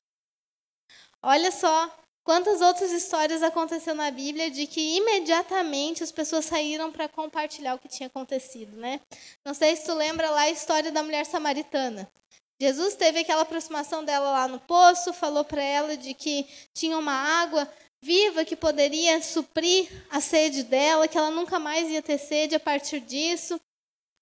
Olha 1.21 1.51
só 1.51 1.91
quantas 2.23 2.61
outras 2.61 2.91
histórias 2.91 3.41
aconteceu 3.43 3.95
na 3.95 4.11
Bíblia 4.11 4.49
de 4.51 4.67
que 4.67 4.97
imediatamente 4.97 6.03
as 6.03 6.11
pessoas 6.11 6.45
saíram 6.45 6.91
para 6.91 7.07
compartilhar 7.07 7.75
o 7.75 7.79
que 7.79 7.87
tinha 7.87 8.07
acontecido, 8.07 8.75
né? 8.77 9.01
Não 9.45 9.53
sei 9.53 9.75
se 9.75 9.85
tu 9.85 9.93
lembra 9.93 10.29
lá 10.29 10.41
a 10.41 10.51
história 10.51 10.91
da 10.91 11.03
mulher 11.03 11.25
samaritana. 11.25 12.09
Jesus 12.59 12.95
teve 12.95 13.19
aquela 13.19 13.43
aproximação 13.43 14.03
dela 14.03 14.31
lá 14.31 14.47
no 14.47 14.59
poço, 14.59 15.13
falou 15.13 15.43
para 15.43 15.61
ela 15.61 15.95
de 15.95 16.13
que 16.13 16.47
tinha 16.73 16.97
uma 16.97 17.13
água 17.13 17.71
viva 18.01 18.45
que 18.45 18.55
poderia 18.55 19.21
suprir 19.21 19.89
a 20.09 20.19
sede 20.19 20.63
dela, 20.63 21.07
que 21.07 21.17
ela 21.17 21.31
nunca 21.31 21.59
mais 21.59 21.89
ia 21.89 22.01
ter 22.01 22.17
sede 22.17 22.55
a 22.55 22.59
partir 22.59 22.99
disso. 22.99 23.59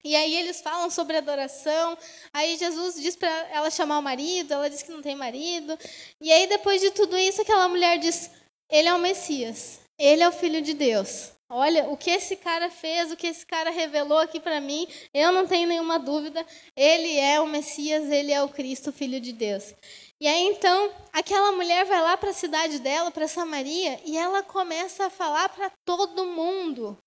E 0.05 0.15
aí 0.15 0.35
eles 0.35 0.61
falam 0.61 0.91
sobre 0.91 1.17
adoração. 1.17 1.97
Aí 2.31 2.55
Jesus 2.57 2.93
diz 3.01 3.15
para 3.15 3.27
ela 3.49 3.71
chamar 3.71 3.97
o 3.97 4.03
marido, 4.03 4.53
ela 4.53 4.69
diz 4.69 4.83
que 4.83 4.91
não 4.91 5.01
tem 5.01 5.15
marido. 5.15 5.75
E 6.21 6.31
aí 6.31 6.45
depois 6.45 6.79
de 6.79 6.91
tudo 6.91 7.17
isso, 7.17 7.41
aquela 7.41 7.67
mulher 7.67 7.97
diz: 7.97 8.29
"Ele 8.69 8.87
é 8.87 8.93
o 8.93 8.99
Messias. 8.99 9.79
Ele 9.97 10.21
é 10.21 10.29
o 10.29 10.31
filho 10.31 10.61
de 10.61 10.75
Deus". 10.75 11.31
Olha, 11.49 11.89
o 11.89 11.97
que 11.97 12.11
esse 12.11 12.35
cara 12.35 12.69
fez, 12.69 13.11
o 13.11 13.17
que 13.17 13.25
esse 13.25 13.45
cara 13.45 13.71
revelou 13.71 14.19
aqui 14.19 14.39
para 14.39 14.61
mim, 14.61 14.87
eu 15.11 15.31
não 15.31 15.47
tenho 15.47 15.67
nenhuma 15.67 15.97
dúvida. 15.97 16.45
Ele 16.75 17.17
é 17.17 17.39
o 17.41 17.47
Messias, 17.47 18.11
ele 18.11 18.31
é 18.31 18.43
o 18.43 18.49
Cristo, 18.49 18.91
filho 18.91 19.19
de 19.19 19.33
Deus. 19.33 19.73
E 20.21 20.27
aí 20.27 20.43
então, 20.47 20.91
aquela 21.13 21.51
mulher 21.51 21.83
vai 21.85 22.01
lá 22.01 22.15
para 22.15 22.29
a 22.29 22.33
cidade 22.33 22.77
dela, 22.77 23.09
para 23.09 23.27
Samaria, 23.27 23.99
e 24.05 24.17
ela 24.17 24.43
começa 24.43 25.07
a 25.07 25.09
falar 25.09 25.49
para 25.49 25.71
todo 25.83 26.27
mundo, 26.27 26.97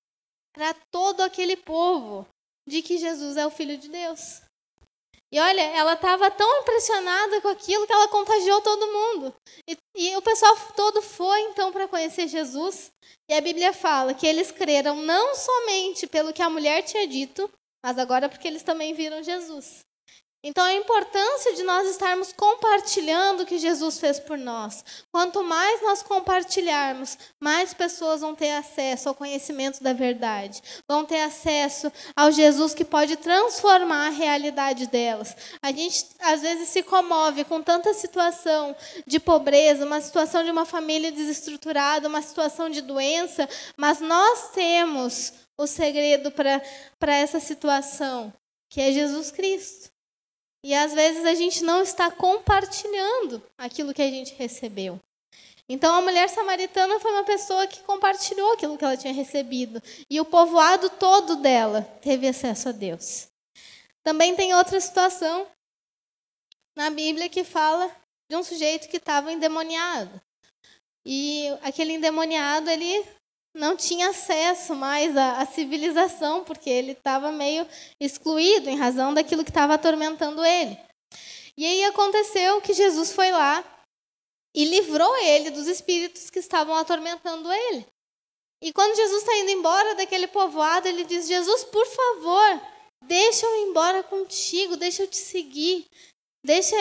para 0.53 0.75
todo 0.91 1.21
aquele 1.21 1.57
povo 1.57 2.27
de 2.69 2.83
que 2.83 2.99
Jesus 2.99 3.37
é 3.37 3.47
o 3.47 3.51
Filho 3.51 3.77
de 3.77 3.89
Deus. 3.89 4.43
E 5.31 5.39
olha, 5.39 5.61
ela 5.61 5.93
estava 5.93 6.31
tão 6.31 6.61
impressionada 6.61 7.41
com 7.43 7.49
aquilo 7.49 7.87
que 7.87 7.93
ela 7.93 8.09
contagiou 8.09 8.63
todo 8.63 8.93
mundo. 8.93 9.35
E, 9.69 9.77
e 9.95 10.17
o 10.17 10.23
pessoal 10.23 10.57
todo 10.75 11.03
foi 11.03 11.41
então 11.43 11.71
para 11.71 11.89
conhecer 11.89 12.29
Jesus. 12.29 12.91
E 13.29 13.35
a 13.35 13.41
Bíblia 13.41 13.75
fala 13.75 14.15
que 14.15 14.27
eles 14.27 14.51
creram 14.51 15.03
não 15.03 15.35
somente 15.35 16.07
pelo 16.07 16.33
que 16.33 16.41
a 16.41 16.49
mulher 16.49 16.83
tinha 16.83 17.07
dito, 17.07 17.51
mas 17.85 17.99
agora 17.99 18.29
porque 18.29 18.49
eles 18.49 18.63
também 18.63 18.95
viram 18.95 19.23
Jesus. 19.23 19.81
Então, 20.49 20.65
a 20.65 20.73
importância 20.73 21.55
de 21.55 21.63
nós 21.63 21.87
estarmos 21.91 22.33
compartilhando 22.33 23.43
o 23.43 23.47
que 23.47 23.59
Jesus 23.59 23.99
fez 23.99 24.19
por 24.19 24.39
nós. 24.39 24.83
Quanto 25.13 25.45
mais 25.45 25.83
nós 25.83 26.03
compartilharmos, 26.03 27.19
mais 27.39 27.75
pessoas 27.75 28.23
vão 28.23 28.35
ter 28.35 28.53
acesso 28.53 29.11
ao 29.11 29.15
conhecimento 29.15 29.83
da 29.83 29.93
verdade, 29.93 30.63
vão 30.89 31.05
ter 31.05 31.21
acesso 31.21 31.93
ao 32.17 32.33
Jesus 32.33 32.73
que 32.73 32.83
pode 32.83 33.17
transformar 33.17 34.07
a 34.07 34.11
realidade 34.11 34.87
delas. 34.87 35.37
A 35.61 35.71
gente, 35.71 36.07
às 36.19 36.41
vezes, 36.41 36.71
se 36.71 36.83
comove 36.83 37.45
com 37.45 37.63
tanta 37.63 37.93
situação 37.93 38.75
de 39.07 39.21
pobreza, 39.21 39.85
uma 39.85 40.01
situação 40.01 40.43
de 40.43 40.51
uma 40.51 40.65
família 40.65 41.13
desestruturada, 41.13 42.09
uma 42.09 42.23
situação 42.23 42.71
de 42.71 42.81
doença, 42.81 43.47
mas 43.77 44.01
nós 44.01 44.49
temos 44.53 45.31
o 45.59 45.67
segredo 45.67 46.31
para 46.31 47.17
essa 47.17 47.39
situação, 47.39 48.33
que 48.71 48.81
é 48.81 48.91
Jesus 48.93 49.31
Cristo. 49.31 49.98
E 50.65 50.75
às 50.75 50.93
vezes 50.93 51.25
a 51.25 51.35
gente 51.35 51.63
não 51.63 51.83
está 51.83 52.11
compartilhando 52.11 53.43
aquilo 53.57 53.95
que 53.95 54.03
a 54.03 54.11
gente 54.11 54.35
recebeu. 54.35 55.01
Então 55.69 55.95
a 55.95 56.01
mulher 56.01 56.29
samaritana 56.29 56.99
foi 56.99 57.13
uma 57.13 57.25
pessoa 57.25 57.67
que 57.67 57.83
compartilhou 57.83 58.55
aquilo 58.55 58.79
que 58.79 58.85
ela 58.85 58.97
tinha 58.97 59.13
recebido. 59.13 59.83
E 60.09 60.21
o 60.21 60.25
povoado 60.25 60.89
todo 60.91 61.37
dela 61.37 61.83
teve 62.01 62.27
acesso 62.27 62.71
a 62.71 62.73
Deus. 62.73 63.29
Também 64.03 64.35
tem 64.35 64.55
outra 64.55 64.81
situação 64.81 65.47
na 66.75 66.89
Bíblia 66.91 67.29
que 67.29 67.45
fala 67.45 67.95
de 68.31 68.37
um 68.37 68.43
sujeito 68.43 68.89
que 68.89 68.97
estava 68.97 69.33
endemoniado. 69.33 70.21
E 71.05 71.49
aquele 71.63 71.95
endemoniado, 71.95 72.71
ele 72.71 73.05
não 73.55 73.77
tinha 73.77 74.11
acesso 74.11 74.75
mais 74.75 75.17
à, 75.17 75.41
à 75.41 75.47
civilização, 75.47 76.45
porque 76.45 76.69
ele 76.71 76.93
estava 76.93 77.33
meio 77.33 77.67
excluído 78.01 78.69
em 78.69 78.77
razão 78.77 79.13
daquilo 79.13 79.45
que 79.45 79.51
estava 79.51 79.75
atormentando 79.75 80.45
ele. 80.45 80.79
E 81.57 81.67
aí 81.67 81.85
aconteceu 81.85 82.61
que 82.61 82.73
Jesus 82.73 83.13
foi 83.13 83.31
lá 83.33 83.65
e 84.55 84.65
livrou 84.65 85.17
ele 85.19 85.51
dos 85.51 85.67
espíritos 85.67 86.31
que 86.31 86.39
estavam 86.39 86.75
atormentando 86.75 87.53
ele. 87.53 87.87
E 88.63 88.73
quando 88.73 88.97
Jesus 88.97 89.23
está 89.23 89.37
indo 89.39 89.51
embora 89.51 89.95
daquele 89.95 90.27
povoado, 90.27 90.89
ele 90.89 91.05
diz: 91.05 91.27
Jesus, 91.27 91.65
por 91.65 91.87
favor, 91.87 92.63
deixa 93.05 93.47
eu 93.47 93.55
ir 93.57 93.71
embora 93.71 94.03
contigo, 94.03 94.77
deixa 94.77 95.03
eu 95.03 95.09
te 95.09 95.17
seguir, 95.17 95.87
deixa, 96.45 96.77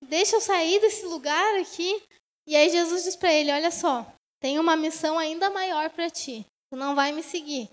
deixa 0.00 0.36
eu 0.36 0.40
sair 0.40 0.80
desse 0.80 1.06
lugar 1.06 1.60
aqui. 1.60 2.02
E 2.46 2.56
aí 2.56 2.68
Jesus 2.70 3.04
diz 3.04 3.16
para 3.16 3.32
ele: 3.32 3.52
Olha 3.52 3.70
só, 3.70 4.06
tem 4.42 4.58
uma 4.58 4.74
missão 4.74 5.20
ainda 5.20 5.48
maior 5.50 5.88
para 5.90 6.10
ti. 6.10 6.44
Tu 6.68 6.76
não 6.76 6.96
vai 6.96 7.12
me 7.12 7.22
seguir. 7.22 7.70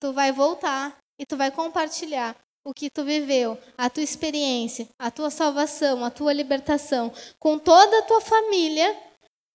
Tu 0.00 0.12
vai 0.12 0.30
voltar 0.30 0.96
e 1.18 1.26
tu 1.26 1.36
vai 1.36 1.50
compartilhar 1.50 2.36
o 2.64 2.72
que 2.72 2.88
tu 2.88 3.04
viveu, 3.04 3.58
a 3.76 3.90
tua 3.90 4.04
experiência, 4.04 4.88
a 4.98 5.10
tua 5.10 5.30
salvação, 5.30 6.04
a 6.04 6.10
tua 6.10 6.32
libertação 6.32 7.12
com 7.40 7.58
toda 7.58 7.98
a 7.98 8.02
tua 8.02 8.20
família. 8.20 8.96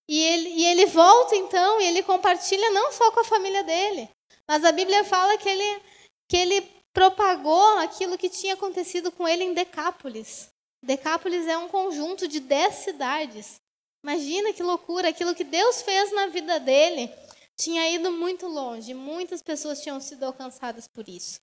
E 0.06 0.18
ele, 0.18 0.48
e 0.50 0.64
ele 0.66 0.86
volta 0.86 1.34
então 1.34 1.80
e 1.80 1.86
ele 1.86 2.02
compartilha 2.02 2.70
não 2.70 2.92
só 2.92 3.10
com 3.12 3.20
a 3.20 3.24
família 3.24 3.62
dele, 3.62 4.10
mas 4.46 4.62
a 4.62 4.72
Bíblia 4.72 5.04
fala 5.04 5.38
que 5.38 5.48
ele, 5.48 5.82
que 6.28 6.36
ele 6.36 6.60
propagou 6.92 7.78
aquilo 7.78 8.18
que 8.18 8.28
tinha 8.28 8.54
acontecido 8.54 9.10
com 9.10 9.26
ele 9.26 9.44
em 9.44 9.54
Decápolis. 9.54 10.50
Decápolis 10.84 11.46
é 11.46 11.56
um 11.56 11.68
conjunto 11.68 12.28
de 12.28 12.40
dez 12.40 12.74
cidades. 12.74 13.61
Imagina 14.02 14.52
que 14.52 14.62
loucura, 14.62 15.08
aquilo 15.08 15.34
que 15.34 15.44
Deus 15.44 15.82
fez 15.82 16.12
na 16.12 16.26
vida 16.26 16.58
dele 16.58 17.10
tinha 17.56 17.88
ido 17.90 18.10
muito 18.10 18.48
longe, 18.48 18.94
muitas 18.94 19.40
pessoas 19.40 19.80
tinham 19.80 20.00
sido 20.00 20.24
alcançadas 20.24 20.88
por 20.88 21.08
isso. 21.08 21.40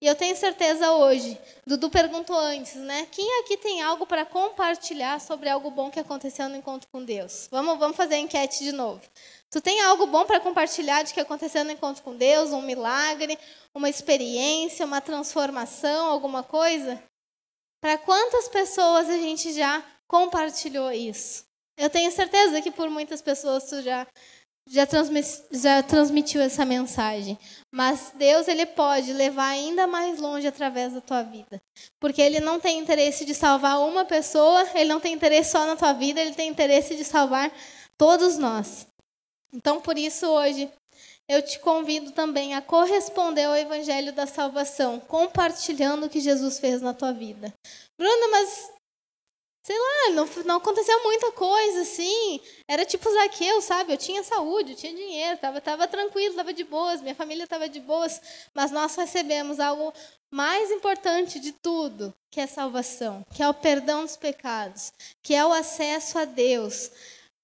E 0.00 0.06
eu 0.06 0.14
tenho 0.14 0.36
certeza 0.36 0.92
hoje, 0.92 1.38
Dudu 1.66 1.88
perguntou 1.88 2.36
antes, 2.36 2.74
né? 2.74 3.06
Quem 3.10 3.40
aqui 3.40 3.56
tem 3.56 3.80
algo 3.80 4.04
para 4.04 4.26
compartilhar 4.26 5.20
sobre 5.20 5.48
algo 5.48 5.70
bom 5.70 5.90
que 5.90 6.00
aconteceu 6.00 6.48
no 6.48 6.56
encontro 6.56 6.88
com 6.90 7.02
Deus? 7.02 7.48
Vamos, 7.50 7.78
vamos 7.78 7.96
fazer 7.96 8.16
a 8.16 8.18
enquete 8.18 8.64
de 8.64 8.72
novo. 8.72 9.00
Tu 9.50 9.60
tem 9.60 9.80
algo 9.80 10.06
bom 10.06 10.26
para 10.26 10.40
compartilhar 10.40 11.02
de 11.04 11.14
que 11.14 11.20
aconteceu 11.20 11.64
no 11.64 11.70
encontro 11.70 12.02
com 12.02 12.14
Deus, 12.14 12.50
um 12.50 12.62
milagre, 12.62 13.38
uma 13.74 13.88
experiência, 13.88 14.84
uma 14.84 15.00
transformação, 15.00 16.06
alguma 16.06 16.42
coisa? 16.42 17.02
Para 17.80 17.96
quantas 17.98 18.48
pessoas 18.48 19.08
a 19.08 19.16
gente 19.16 19.52
já 19.52 19.82
compartilhou 20.06 20.92
isso? 20.92 21.51
Eu 21.82 21.90
tenho 21.90 22.12
certeza 22.12 22.62
que 22.62 22.70
por 22.70 22.88
muitas 22.88 23.20
pessoas 23.20 23.64
tu 23.64 23.82
já 23.82 24.06
já, 24.68 24.86
já 25.50 25.82
transmitiu 25.82 26.40
essa 26.40 26.64
mensagem. 26.64 27.36
Mas 27.74 28.12
Deus 28.14 28.46
ele 28.46 28.66
pode 28.66 29.12
levar 29.12 29.48
ainda 29.48 29.84
mais 29.88 30.20
longe 30.20 30.46
através 30.46 30.92
da 30.92 31.00
tua 31.00 31.22
vida. 31.22 31.60
Porque 32.00 32.22
ele 32.22 32.38
não 32.38 32.60
tem 32.60 32.78
interesse 32.78 33.24
de 33.24 33.34
salvar 33.34 33.80
uma 33.80 34.04
pessoa, 34.04 34.64
ele 34.76 34.90
não 34.90 35.00
tem 35.00 35.12
interesse 35.12 35.50
só 35.50 35.66
na 35.66 35.74
tua 35.74 35.92
vida, 35.92 36.20
ele 36.20 36.34
tem 36.34 36.48
interesse 36.48 36.94
de 36.94 37.02
salvar 37.02 37.52
todos 37.98 38.38
nós. 38.38 38.86
Então, 39.52 39.80
por 39.80 39.98
isso, 39.98 40.26
hoje, 40.28 40.70
eu 41.28 41.42
te 41.42 41.58
convido 41.58 42.12
também 42.12 42.54
a 42.54 42.62
corresponder 42.62 43.44
ao 43.44 43.56
evangelho 43.56 44.12
da 44.12 44.26
salvação, 44.28 45.00
compartilhando 45.00 46.06
o 46.06 46.08
que 46.08 46.20
Jesus 46.20 46.60
fez 46.60 46.80
na 46.80 46.94
tua 46.94 47.12
vida. 47.12 47.52
Bruna, 47.98 48.28
mas 48.30 48.70
sei 49.62 49.78
lá, 49.78 50.10
não, 50.14 50.26
não 50.44 50.56
aconteceu 50.56 51.02
muita 51.04 51.30
coisa 51.32 51.82
assim. 51.82 52.40
Era 52.66 52.84
tipo 52.84 53.10
Zaqueu, 53.10 53.60
sabe? 53.62 53.92
Eu 53.92 53.96
tinha 53.96 54.22
saúde, 54.24 54.72
eu 54.72 54.76
tinha 54.76 54.92
dinheiro, 54.92 55.34
estava 55.34 55.60
tava 55.60 55.86
tranquilo, 55.86 56.30
estava 56.30 56.52
de 56.52 56.64
boas, 56.64 57.00
minha 57.00 57.14
família 57.14 57.44
estava 57.44 57.68
de 57.68 57.80
boas. 57.80 58.20
Mas 58.52 58.72
nós 58.72 58.94
recebemos 58.96 59.60
algo 59.60 59.92
mais 60.30 60.70
importante 60.70 61.38
de 61.38 61.52
tudo, 61.52 62.12
que 62.30 62.40
é 62.40 62.46
salvação, 62.46 63.24
que 63.34 63.42
é 63.42 63.48
o 63.48 63.54
perdão 63.54 64.02
dos 64.02 64.16
pecados, 64.16 64.92
que 65.22 65.34
é 65.34 65.44
o 65.44 65.52
acesso 65.52 66.18
a 66.18 66.24
Deus 66.24 66.90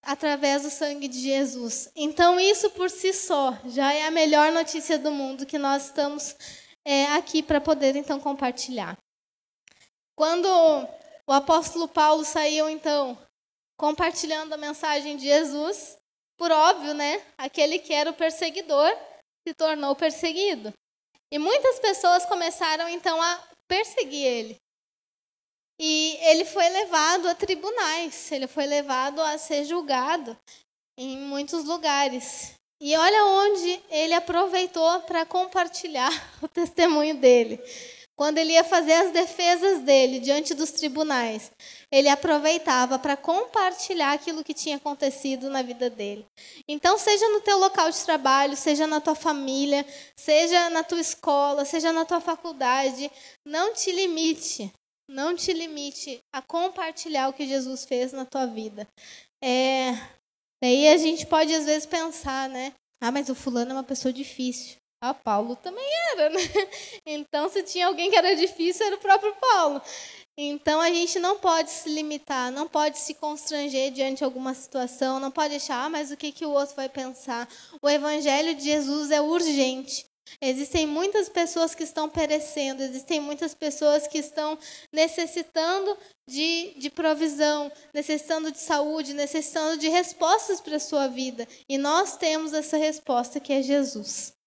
através 0.02 0.62
do 0.62 0.70
sangue 0.70 1.07
de 1.07 1.20
Jesus. 1.20 1.90
Então, 1.94 2.40
isso 2.40 2.70
por 2.70 2.90
si 2.90 3.12
só 3.12 3.57
já 3.66 3.92
é 3.92 4.07
a 4.07 4.11
melhor 4.11 4.50
notícia 4.50 4.98
do 4.98 5.11
mundo 5.12 5.46
que 5.46 5.59
nós 5.59 5.87
estamos 5.87 6.35
é, 6.85 7.07
aqui 7.12 7.42
para 7.42 7.61
poder 7.61 7.94
então 7.94 8.18
compartilhar. 8.18 8.96
Quando 10.16 10.48
o 11.29 11.33
apóstolo 11.33 11.87
Paulo 11.87 12.25
saiu, 12.25 12.71
então, 12.71 13.19
compartilhando 13.77 14.55
a 14.55 14.57
mensagem 14.57 15.14
de 15.14 15.25
Jesus. 15.25 15.99
Por 16.38 16.51
óbvio, 16.51 16.95
né? 16.95 17.23
Aquele 17.37 17.79
que 17.79 17.93
era 17.93 18.09
o 18.09 18.14
perseguidor 18.14 18.91
se 19.47 19.53
tornou 19.53 19.95
perseguido. 19.95 20.73
E 21.31 21.38
muitas 21.38 21.79
pessoas 21.81 22.25
começaram, 22.25 22.88
então, 22.88 23.21
a 23.21 23.43
perseguir 23.69 24.25
ele. 24.25 24.57
E 25.79 26.17
ele 26.23 26.47
foi 26.47 26.67
levado 26.71 27.29
a 27.29 27.35
tribunais, 27.35 28.33
ele 28.33 28.47
foi 28.47 28.64
levado 28.64 29.21
a 29.21 29.37
ser 29.37 29.67
julgado 29.67 30.35
em 30.97 31.19
muitos 31.19 31.62
lugares. 31.64 32.55
E 32.81 32.97
olha 32.97 33.25
onde 33.27 33.83
ele 33.91 34.14
aproveitou 34.14 35.01
para 35.03 35.27
compartilhar 35.27 36.11
o 36.41 36.49
testemunho 36.49 37.17
dele. 37.17 37.61
Quando 38.18 38.38
ele 38.38 38.54
ia 38.54 38.64
fazer 38.64 38.94
as 38.94 39.12
defesas 39.12 39.81
dele 39.83 40.18
diante 40.18 40.52
dos 40.52 40.72
tribunais, 40.72 41.52
ele 41.88 42.09
aproveitava 42.09 42.98
para 42.98 43.16
compartilhar 43.16 44.12
aquilo 44.12 44.42
que 44.42 44.52
tinha 44.52 44.74
acontecido 44.74 45.48
na 45.48 45.62
vida 45.62 45.88
dele. 45.88 46.26
Então, 46.66 46.98
seja 46.98 47.28
no 47.28 47.40
teu 47.42 47.57
local 47.61 47.88
de 47.88 48.04
trabalho, 48.04 48.57
seja 48.57 48.88
na 48.88 49.00
tua 49.00 49.14
família, 49.14 49.87
seja 50.16 50.68
na 50.68 50.83
tua 50.83 51.00
escola, 51.00 51.64
seja 51.64 51.92
na 51.92 52.04
tua 52.04 52.20
faculdade, 52.20 53.09
não 53.46 53.72
te 53.72 53.92
limite, 53.92 54.72
não 55.09 55.37
te 55.37 55.52
limite 55.52 56.18
a 56.35 56.42
compartilhar 56.42 57.28
o 57.28 57.33
que 57.33 57.46
Jesus 57.46 57.85
fez 57.85 58.12
na 58.12 58.24
tua 58.24 58.46
vida. 58.46 58.88
É, 59.40 59.92
daí 60.61 60.88
a 60.88 60.96
gente 60.96 61.24
pode 61.24 61.54
às 61.54 61.66
vezes 61.66 61.87
pensar, 61.87 62.48
né? 62.48 62.72
Ah, 63.00 63.12
mas 63.12 63.28
o 63.28 63.35
fulano 63.37 63.70
é 63.70 63.74
uma 63.74 63.85
pessoa 63.85 64.12
difícil. 64.12 64.78
Ah, 65.00 65.14
Paulo 65.14 65.54
também 65.54 65.88
era, 66.12 66.28
né? 66.30 66.40
Então, 67.06 67.48
se 67.48 67.62
tinha 67.62 67.87
alguém 67.87 68.11
que 68.11 68.16
era 68.16 68.34
difícil, 68.34 68.84
era 68.84 68.96
o 68.96 69.00
próprio 69.00 69.34
Paulo. 69.37 69.80
Então, 70.37 70.80
a 70.80 70.88
gente 70.88 71.18
não 71.18 71.38
pode 71.38 71.70
se 71.70 71.88
limitar, 71.88 72.50
não 72.50 72.68
pode 72.68 72.98
se 72.98 73.14
constranger 73.14 73.92
diante 73.92 74.18
de 74.18 74.24
alguma 74.24 74.54
situação, 74.54 75.18
não 75.18 75.30
pode 75.30 75.54
achar, 75.54 75.84
ah, 75.84 75.88
mas 75.88 76.11
o 76.11 76.16
que, 76.16 76.32
que 76.32 76.46
o 76.46 76.50
outro 76.50 76.76
vai 76.76 76.88
pensar? 76.88 77.48
O 77.82 77.88
evangelho 77.88 78.54
de 78.54 78.64
Jesus 78.64 79.11
é 79.11 79.20
urgente. 79.20 80.06
Existem 80.40 80.87
muitas 80.87 81.28
pessoas 81.28 81.74
que 81.74 81.82
estão 81.82 82.08
perecendo, 82.08 82.82
existem 82.82 83.20
muitas 83.20 83.54
pessoas 83.54 84.06
que 84.06 84.18
estão 84.18 84.58
necessitando 84.92 85.96
de, 86.28 86.74
de 86.76 86.90
provisão, 86.90 87.72
necessitando 87.94 88.52
de 88.52 88.58
saúde, 88.58 89.14
necessitando 89.14 89.78
de 89.78 89.88
respostas 89.88 90.61
para 90.61 90.76
a 90.76 90.80
sua 90.80 91.08
vida. 91.08 91.48
E 91.68 91.78
nós 91.78 92.16
temos 92.16 92.52
essa 92.52 92.76
resposta 92.76 93.40
que 93.40 93.52
é 93.52 93.62
Jesus. 93.62 94.38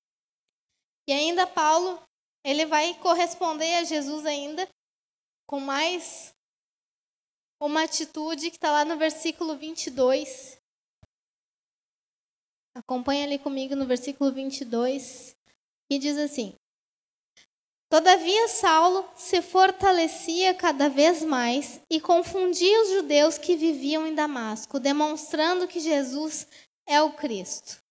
E 1.07 1.13
ainda 1.13 1.47
Paulo, 1.47 2.01
ele 2.43 2.65
vai 2.65 2.93
corresponder 2.99 3.75
a 3.75 3.83
Jesus 3.83 4.25
ainda 4.25 4.67
com 5.47 5.59
mais 5.59 6.33
uma 7.59 7.83
atitude 7.83 8.49
que 8.49 8.57
está 8.57 8.71
lá 8.71 8.85
no 8.85 8.97
versículo 8.97 9.55
22. 9.57 10.59
Acompanha 12.75 13.25
ali 13.25 13.37
comigo 13.37 13.75
no 13.75 13.85
versículo 13.85 14.31
22, 14.31 15.35
que 15.89 15.99
diz 15.99 16.17
assim: 16.17 16.55
Todavia 17.91 18.47
Saulo 18.47 19.05
se 19.17 19.41
fortalecia 19.41 20.55
cada 20.55 20.89
vez 20.89 21.21
mais 21.21 21.81
e 21.89 21.99
confundia 21.99 22.81
os 22.83 22.89
judeus 22.91 23.37
que 23.37 23.57
viviam 23.57 24.07
em 24.07 24.15
Damasco, 24.15 24.79
demonstrando 24.79 25.67
que 25.67 25.81
Jesus 25.81 26.47
é 26.87 27.01
o 27.01 27.11
Cristo. 27.11 27.83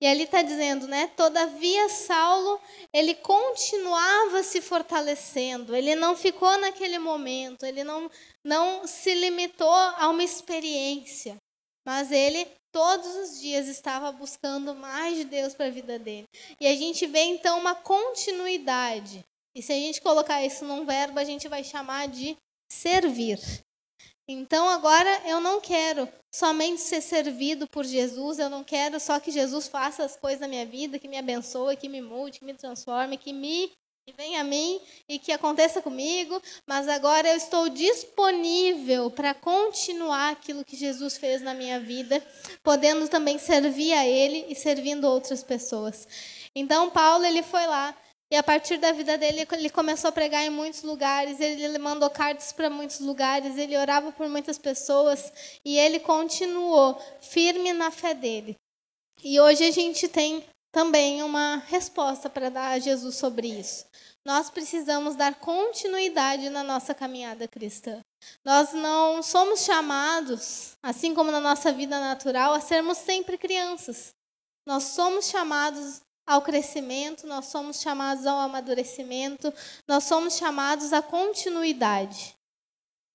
E 0.00 0.06
ali 0.06 0.24
está 0.24 0.42
dizendo, 0.42 0.86
né? 0.86 1.10
Todavia 1.16 1.88
Saulo, 1.88 2.60
ele 2.92 3.14
continuava 3.14 4.42
se 4.42 4.60
fortalecendo, 4.60 5.74
ele 5.74 5.94
não 5.94 6.14
ficou 6.14 6.58
naquele 6.58 6.98
momento, 6.98 7.64
ele 7.64 7.82
não, 7.82 8.10
não 8.44 8.86
se 8.86 9.14
limitou 9.14 9.72
a 9.72 10.08
uma 10.10 10.22
experiência, 10.22 11.36
mas 11.86 12.12
ele 12.12 12.46
todos 12.70 13.06
os 13.16 13.40
dias 13.40 13.68
estava 13.68 14.12
buscando 14.12 14.74
mais 14.74 15.16
de 15.16 15.24
Deus 15.24 15.54
para 15.54 15.66
a 15.66 15.70
vida 15.70 15.98
dele. 15.98 16.26
E 16.60 16.66
a 16.66 16.76
gente 16.76 17.06
vê 17.06 17.20
então 17.20 17.58
uma 17.58 17.74
continuidade. 17.74 19.24
E 19.54 19.62
se 19.62 19.72
a 19.72 19.76
gente 19.76 20.02
colocar 20.02 20.44
isso 20.44 20.62
num 20.66 20.84
verbo, 20.84 21.18
a 21.18 21.24
gente 21.24 21.48
vai 21.48 21.64
chamar 21.64 22.08
de 22.08 22.36
servir. 22.70 23.38
Então 24.28 24.68
agora 24.68 25.22
eu 25.26 25.40
não 25.40 25.60
quero 25.60 26.08
somente 26.34 26.80
ser 26.80 27.00
servido 27.00 27.68
por 27.68 27.84
Jesus, 27.84 28.38
eu 28.38 28.50
não 28.50 28.64
quero 28.64 28.98
só 28.98 29.20
que 29.20 29.30
Jesus 29.30 29.68
faça 29.68 30.04
as 30.04 30.16
coisas 30.16 30.40
na 30.40 30.48
minha 30.48 30.66
vida, 30.66 30.98
que 30.98 31.08
me 31.08 31.16
abençoe, 31.16 31.76
que 31.76 31.88
me 31.88 32.00
mude, 32.00 32.40
que 32.40 32.44
me 32.44 32.54
transforme, 32.54 33.16
que 33.16 33.32
me 33.32 33.70
que 34.08 34.14
venha 34.16 34.40
a 34.40 34.44
mim 34.44 34.80
e 35.08 35.18
que 35.18 35.32
aconteça 35.32 35.82
comigo, 35.82 36.40
mas 36.64 36.86
agora 36.86 37.28
eu 37.28 37.36
estou 37.36 37.68
disponível 37.68 39.10
para 39.10 39.34
continuar 39.34 40.30
aquilo 40.30 40.64
que 40.64 40.76
Jesus 40.76 41.16
fez 41.16 41.42
na 41.42 41.52
minha 41.52 41.80
vida, 41.80 42.24
podendo 42.62 43.08
também 43.08 43.36
servir 43.36 43.92
a 43.94 44.06
Ele 44.06 44.46
e 44.48 44.54
servindo 44.54 45.08
outras 45.08 45.42
pessoas. 45.42 46.06
Então 46.54 46.88
Paulo 46.88 47.24
ele 47.24 47.42
foi 47.42 47.66
lá 47.66 47.92
e 48.30 48.36
a 48.36 48.42
partir 48.42 48.76
da 48.78 48.90
vida 48.90 49.16
dele, 49.16 49.46
ele 49.52 49.70
começou 49.70 50.08
a 50.08 50.12
pregar 50.12 50.44
em 50.44 50.50
muitos 50.50 50.82
lugares, 50.82 51.38
ele 51.40 51.78
mandou 51.78 52.10
cartas 52.10 52.52
para 52.52 52.68
muitos 52.68 52.98
lugares, 52.98 53.56
ele 53.56 53.76
orava 53.76 54.10
por 54.10 54.28
muitas 54.28 54.58
pessoas 54.58 55.32
e 55.64 55.78
ele 55.78 56.00
continuou 56.00 57.00
firme 57.20 57.72
na 57.72 57.90
fé 57.90 58.14
dele. 58.14 58.56
E 59.22 59.40
hoje 59.40 59.64
a 59.64 59.70
gente 59.70 60.08
tem 60.08 60.44
também 60.72 61.22
uma 61.22 61.62
resposta 61.68 62.28
para 62.28 62.50
dar 62.50 62.72
a 62.72 62.78
Jesus 62.78 63.16
sobre 63.16 63.48
isso. 63.48 63.86
Nós 64.24 64.50
precisamos 64.50 65.14
dar 65.14 65.36
continuidade 65.36 66.50
na 66.50 66.64
nossa 66.64 66.92
caminhada 66.92 67.46
cristã. 67.46 68.00
Nós 68.44 68.72
não 68.72 69.22
somos 69.22 69.64
chamados, 69.64 70.72
assim 70.82 71.14
como 71.14 71.30
na 71.30 71.38
nossa 71.38 71.72
vida 71.72 72.00
natural, 72.00 72.52
a 72.52 72.60
sermos 72.60 72.98
sempre 72.98 73.38
crianças. 73.38 74.12
Nós 74.66 74.82
somos 74.82 75.28
chamados 75.28 76.00
ao 76.26 76.42
crescimento, 76.42 77.26
nós 77.26 77.46
somos 77.46 77.80
chamados 77.80 78.26
ao 78.26 78.38
amadurecimento, 78.38 79.52
nós 79.86 80.04
somos 80.04 80.36
chamados 80.36 80.92
à 80.92 81.00
continuidade. 81.00 82.34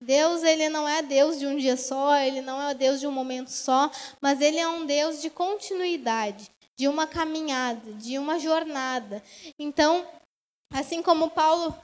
Deus, 0.02 0.42
ele 0.42 0.70
não 0.70 0.88
é 0.88 1.04
Deus 1.04 1.38
de 1.38 1.46
um 1.46 1.58
dia 1.58 1.78
só, 1.78 2.16
ele 2.18 2.42
não 2.42 2.62
é 2.62 2.74
Deus 2.74 3.00
de 3.00 3.06
um 3.06 3.12
momento 3.12 3.50
só, 3.50 3.92
mas 4.20 4.42
ele 4.42 4.58
é 4.58 4.68
um 4.68 4.86
Deus 4.86 5.22
de 5.22 5.30
continuidade, 5.30 6.50
de 6.76 6.88
uma 6.88 7.06
caminhada, 7.06 7.94
de 7.94 8.18
uma 8.18 8.40
jornada. 8.40 9.22
Então, 9.60 10.08
assim 10.74 11.04
como 11.04 11.30
Paulo, 11.30 11.78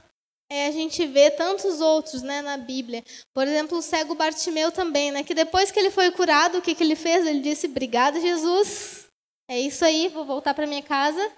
é, 0.49 0.67
a 0.67 0.71
gente 0.71 1.05
vê 1.05 1.29
tantos 1.29 1.79
outros 1.81 2.23
né, 2.23 2.41
na 2.41 2.57
Bíblia. 2.57 3.03
Por 3.33 3.45
exemplo, 3.47 3.77
o 3.77 3.81
cego 3.83 4.15
Bartimeu 4.15 4.71
também, 4.71 5.11
né, 5.11 5.23
que 5.23 5.35
depois 5.35 5.69
que 5.69 5.79
ele 5.79 5.91
foi 5.91 6.09
curado, 6.09 6.57
o 6.57 6.61
que, 6.61 6.73
que 6.73 6.83
ele 6.83 6.95
fez? 6.95 7.27
Ele 7.27 7.41
disse, 7.41 7.67
obrigado, 7.67 8.19
Jesus. 8.19 9.06
É 9.49 9.59
isso 9.59 9.85
aí, 9.85 10.09
vou 10.09 10.25
voltar 10.25 10.53
para 10.53 10.67
minha 10.67 10.83
casa. 10.83 11.31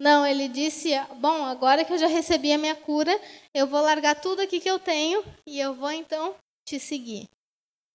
Não, 0.00 0.26
ele 0.26 0.48
disse: 0.48 0.90
Bom, 1.20 1.44
agora 1.44 1.84
que 1.84 1.92
eu 1.92 1.98
já 1.98 2.06
recebi 2.06 2.52
a 2.52 2.58
minha 2.58 2.74
cura, 2.74 3.12
eu 3.54 3.66
vou 3.66 3.80
largar 3.80 4.20
tudo 4.20 4.40
aqui 4.40 4.58
que 4.58 4.70
eu 4.70 4.78
tenho 4.78 5.22
e 5.46 5.60
eu 5.60 5.74
vou 5.74 5.90
então 5.90 6.34
te 6.66 6.80
seguir. 6.80 7.28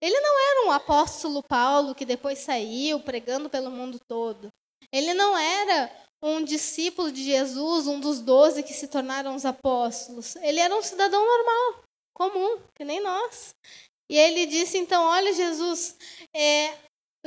Ele 0.01 0.19
não 0.19 0.51
era 0.51 0.67
um 0.67 0.71
apóstolo 0.71 1.41
Paulo 1.41 1.95
que 1.95 2.05
depois 2.05 2.39
saiu 2.39 2.99
pregando 2.99 3.49
pelo 3.49 3.71
mundo 3.71 3.99
todo. 4.07 4.49
Ele 4.91 5.13
não 5.13 5.37
era 5.37 5.91
um 6.21 6.43
discípulo 6.43 7.11
de 7.11 7.23
Jesus, 7.23 7.87
um 7.87 7.99
dos 7.99 8.21
doze 8.21 8.63
que 8.63 8.73
se 8.73 8.87
tornaram 8.87 9.35
os 9.35 9.45
apóstolos. 9.45 10.35
Ele 10.37 10.59
era 10.59 10.75
um 10.75 10.81
cidadão 10.81 11.25
normal, 11.25 11.83
comum, 12.13 12.61
que 12.75 12.85
nem 12.85 13.01
nós. 13.01 13.55
E 14.09 14.17
ele 14.17 14.45
disse 14.45 14.77
então: 14.77 15.03
Olha, 15.03 15.33
Jesus, 15.33 15.97
é, 16.33 16.73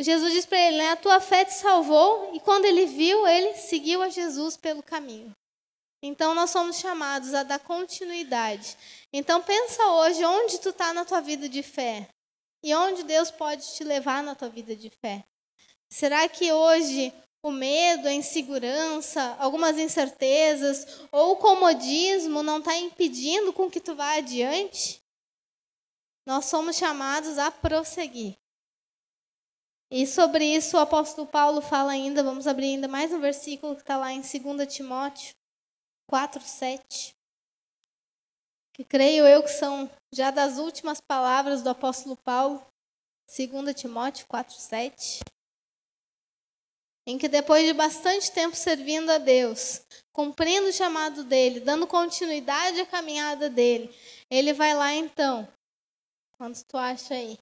Jesus 0.03 0.33
diz 0.33 0.47
para 0.47 0.59
ele, 0.59 0.79
né, 0.79 0.91
a 0.91 0.97
tua 0.97 1.21
fé 1.21 1.45
te 1.45 1.55
salvou, 1.55 2.35
e 2.35 2.41
quando 2.41 2.65
ele 2.65 2.87
viu, 2.87 3.27
ele 3.27 3.55
seguiu 3.55 4.03
a 4.03 4.09
Jesus 4.09 4.57
pelo 4.57 4.83
caminho. 4.83 5.33
Então 6.03 6.35
nós 6.35 6.51
somos 6.51 6.79
chamados 6.79 7.35
a 7.35 7.43
dar 7.43 7.59
continuidade. 7.59 8.77
Então 9.13 9.43
pensa 9.43 9.85
hoje 9.87 10.25
onde 10.25 10.59
tu 10.59 10.71
está 10.71 10.93
na 10.95 11.05
tua 11.05 11.21
vida 11.21 11.49
de 11.49 11.63
fé 11.63 12.09
e 12.63 12.75
onde 12.75 13.03
Deus 13.03 13.31
pode 13.31 13.75
te 13.75 13.85
levar 13.85 14.23
na 14.23 14.35
tua 14.35 14.49
vida 14.49 14.75
de 14.75 14.89
fé. 14.89 15.25
Será 15.93 16.29
que 16.29 16.51
hoje 16.51 17.13
o 17.43 17.51
medo, 17.51 18.09
a 18.09 18.13
insegurança, 18.13 19.37
algumas 19.39 19.79
incertezas 19.79 21.03
ou 21.11 21.33
o 21.33 21.37
comodismo 21.37 22.43
não 22.43 22.59
está 22.59 22.77
impedindo 22.77 23.53
com 23.53 23.71
que 23.71 23.81
tu 23.81 23.95
vá 23.95 24.15
adiante, 24.15 25.03
nós 26.27 26.47
somos 26.47 26.77
chamados 26.77 27.39
a 27.39 27.51
prosseguir. 27.51 28.40
E 29.91 30.07
sobre 30.07 30.45
isso 30.45 30.77
o 30.77 30.81
apóstolo 30.81 31.27
Paulo 31.27 31.61
fala 31.61 31.93
ainda, 31.93 32.23
vamos 32.23 32.47
abrir 32.47 32.67
ainda 32.67 32.87
mais 32.87 33.13
um 33.13 33.21
versículo 33.21 33.75
que 33.75 33.83
está 33.83 33.97
lá 33.97 34.13
em 34.13 34.21
2 34.21 34.73
Timóteo 34.73 35.35
4, 36.07 36.41
7. 36.41 37.15
Que 38.73 38.85
creio 38.85 39.27
eu 39.27 39.43
que 39.43 39.49
são 39.49 39.91
já 40.15 40.31
das 40.31 40.59
últimas 40.59 41.01
palavras 41.01 41.63
do 41.63 41.71
apóstolo 41.71 42.17
Paulo, 42.25 42.65
2 43.27 43.75
Timóteo 43.75 44.27
4, 44.29 44.55
7 44.55 45.21
em 47.07 47.19
que 47.19 47.29
depois 47.29 47.67
de 47.67 47.73
bastante 47.73 48.31
tempo 48.31 48.55
servindo 48.55 49.11
a 49.11 49.19
Deus, 49.19 49.83
cumprindo 50.13 50.69
o 50.69 50.73
chamado 50.73 51.25
dele, 51.25 51.59
dando 51.59 51.87
continuidade 51.87 52.81
à 52.81 52.87
caminhada 52.87 53.51
dele, 53.51 53.93
ele 54.31 54.53
vai 54.53 54.75
lá 54.75 54.95
então. 54.95 55.49
Quantos 56.39 56.63
tu 56.63 56.77
acha 56.77 57.15
aí? 57.15 57.37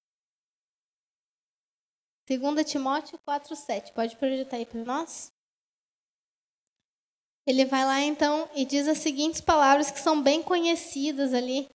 2 2.29 2.71
Timóteo 2.71 3.19
4,7. 3.27 3.95
Pode 3.95 4.15
projetar 4.17 4.57
aí 4.57 4.67
para 4.67 4.85
nós? 4.85 5.33
Ele 7.47 7.65
vai 7.65 7.87
lá 7.87 8.03
então 8.03 8.47
e 8.55 8.67
diz 8.67 8.87
as 8.87 8.99
seguintes 8.99 9.41
palavras 9.41 9.91
que 9.91 9.99
são 9.99 10.23
bem 10.23 10.43
conhecidas 10.43 11.33
ali 11.33 11.67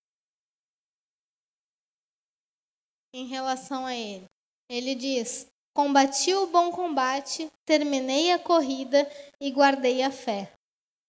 em 3.12 3.26
relação 3.26 3.84
a 3.84 3.96
ele. 3.96 4.26
Ele 4.70 4.94
diz: 4.94 5.48
Combati 5.74 6.32
o 6.34 6.46
bom 6.46 6.70
combate, 6.70 7.50
terminei 7.66 8.30
a 8.30 8.38
corrida 8.38 9.10
e 9.40 9.50
guardei 9.50 10.04
a 10.04 10.12
fé. 10.12 10.52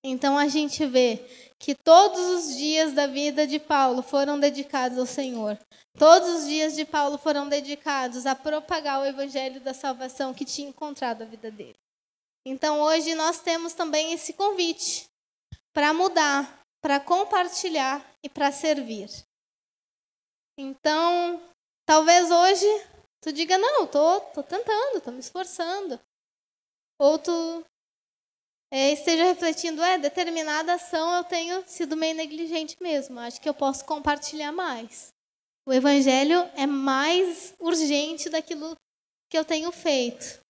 Então 0.07 0.37
a 0.37 0.47
gente 0.47 0.85
vê 0.85 1.19
que 1.57 1.73
todos 1.73 2.19
os 2.19 2.55
dias 2.55 2.93
da 2.93 3.07
vida 3.07 3.47
de 3.47 3.59
Paulo 3.59 4.03
foram 4.03 4.39
dedicados 4.39 4.97
ao 4.97 5.05
Senhor. 5.05 5.57
Todos 5.97 6.29
os 6.29 6.47
dias 6.47 6.75
de 6.75 6.85
Paulo 6.85 7.17
foram 7.17 7.49
dedicados 7.49 8.25
a 8.25 8.35
propagar 8.35 9.01
o 9.01 9.05
evangelho 9.05 9.59
da 9.61 9.73
salvação 9.73 10.33
que 10.33 10.45
tinha 10.45 10.69
encontrado 10.69 11.23
a 11.23 11.25
vida 11.25 11.49
dele. 11.49 11.79
Então 12.45 12.81
hoje 12.81 13.15
nós 13.15 13.39
temos 13.39 13.73
também 13.73 14.13
esse 14.13 14.33
convite 14.33 15.07
para 15.73 15.93
mudar, 15.93 16.61
para 16.81 16.99
compartilhar 16.99 18.05
e 18.23 18.29
para 18.29 18.51
servir. 18.51 19.09
Então, 20.57 21.41
talvez 21.85 22.29
hoje 22.29 22.67
Tu 23.25 23.33
diga, 23.33 23.57
não, 23.57 23.87
tô, 23.87 24.21
tô 24.35 24.43
tentando, 24.43 25.01
tô 25.01 25.09
me 25.09 25.17
esforçando. 25.17 25.99
Ou 26.99 27.17
tu 27.17 27.65
é, 28.77 28.91
esteja 28.91 29.23
refletindo, 29.23 29.81
é, 29.81 29.97
determinada 29.97 30.73
ação 30.73 31.15
eu 31.15 31.23
tenho 31.23 31.63
sido 31.65 31.95
meio 31.95 32.13
negligente 32.13 32.75
mesmo. 32.81 33.17
Acho 33.21 33.39
que 33.39 33.47
eu 33.47 33.53
posso 33.53 33.85
compartilhar 33.85 34.51
mais. 34.51 35.13
O 35.65 35.71
evangelho 35.71 36.39
é 36.57 36.67
mais 36.67 37.53
urgente 37.57 38.29
daquilo 38.29 38.75
que 39.31 39.37
eu 39.37 39.45
tenho 39.45 39.71
feito. 39.71 40.41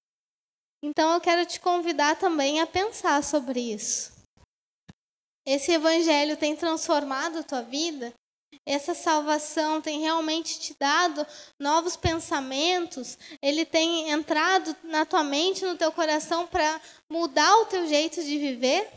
Então 0.83 1.13
eu 1.13 1.21
quero 1.21 1.45
te 1.45 1.59
convidar 1.59 2.17
também 2.17 2.59
a 2.59 2.65
pensar 2.65 3.23
sobre 3.23 3.59
isso. 3.59 4.11
Esse 5.45 5.73
evangelho 5.73 6.35
tem 6.35 6.55
transformado 6.55 7.38
a 7.38 7.43
tua 7.43 7.61
vida? 7.61 8.11
Essa 8.65 8.95
salvação 8.95 9.80
tem 9.80 10.01
realmente 10.01 10.60
te 10.60 10.75
dado 10.80 11.25
novos 11.60 11.95
pensamentos, 11.95 13.17
ele 13.41 13.63
tem 13.63 14.10
entrado 14.10 14.75
na 14.84 15.06
tua 15.06 15.23
mente, 15.23 15.63
no 15.63 15.78
teu 15.78 15.91
coração 15.91 16.47
para 16.47 16.82
mudar 17.08 17.56
o 17.58 17.65
teu 17.67 17.88
jeito 17.88 18.23
de 18.23 18.38
viver? 18.38 18.91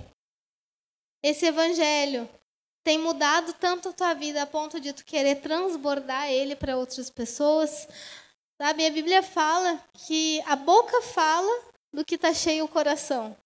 Esse 1.23 1.47
evangelho 1.47 2.29
tem 2.83 2.99
mudado 2.99 3.53
tanto 3.53 3.91
a 3.91 3.93
tua 3.93 4.15
vida 4.15 4.43
a 4.43 4.47
ponto 4.47 4.81
de 4.81 4.95
tu 4.95 5.05
querer 5.05 5.43
transbordar 5.43 6.31
ele 6.31 6.57
para 6.57 6.79
outras 6.79 7.11
pessoas? 7.11 7.87
Sabe, 8.61 8.87
a 8.87 8.91
Bíblia 8.91 9.23
fala 9.23 9.79
que 9.93 10.41
a 10.47 10.57
boca 10.57 11.03
fala 11.03 11.65
do 11.93 12.05
que 12.05 12.15
está 12.15 12.33
cheio 12.33 12.65
o 12.65 12.69
coração. 12.69 13.37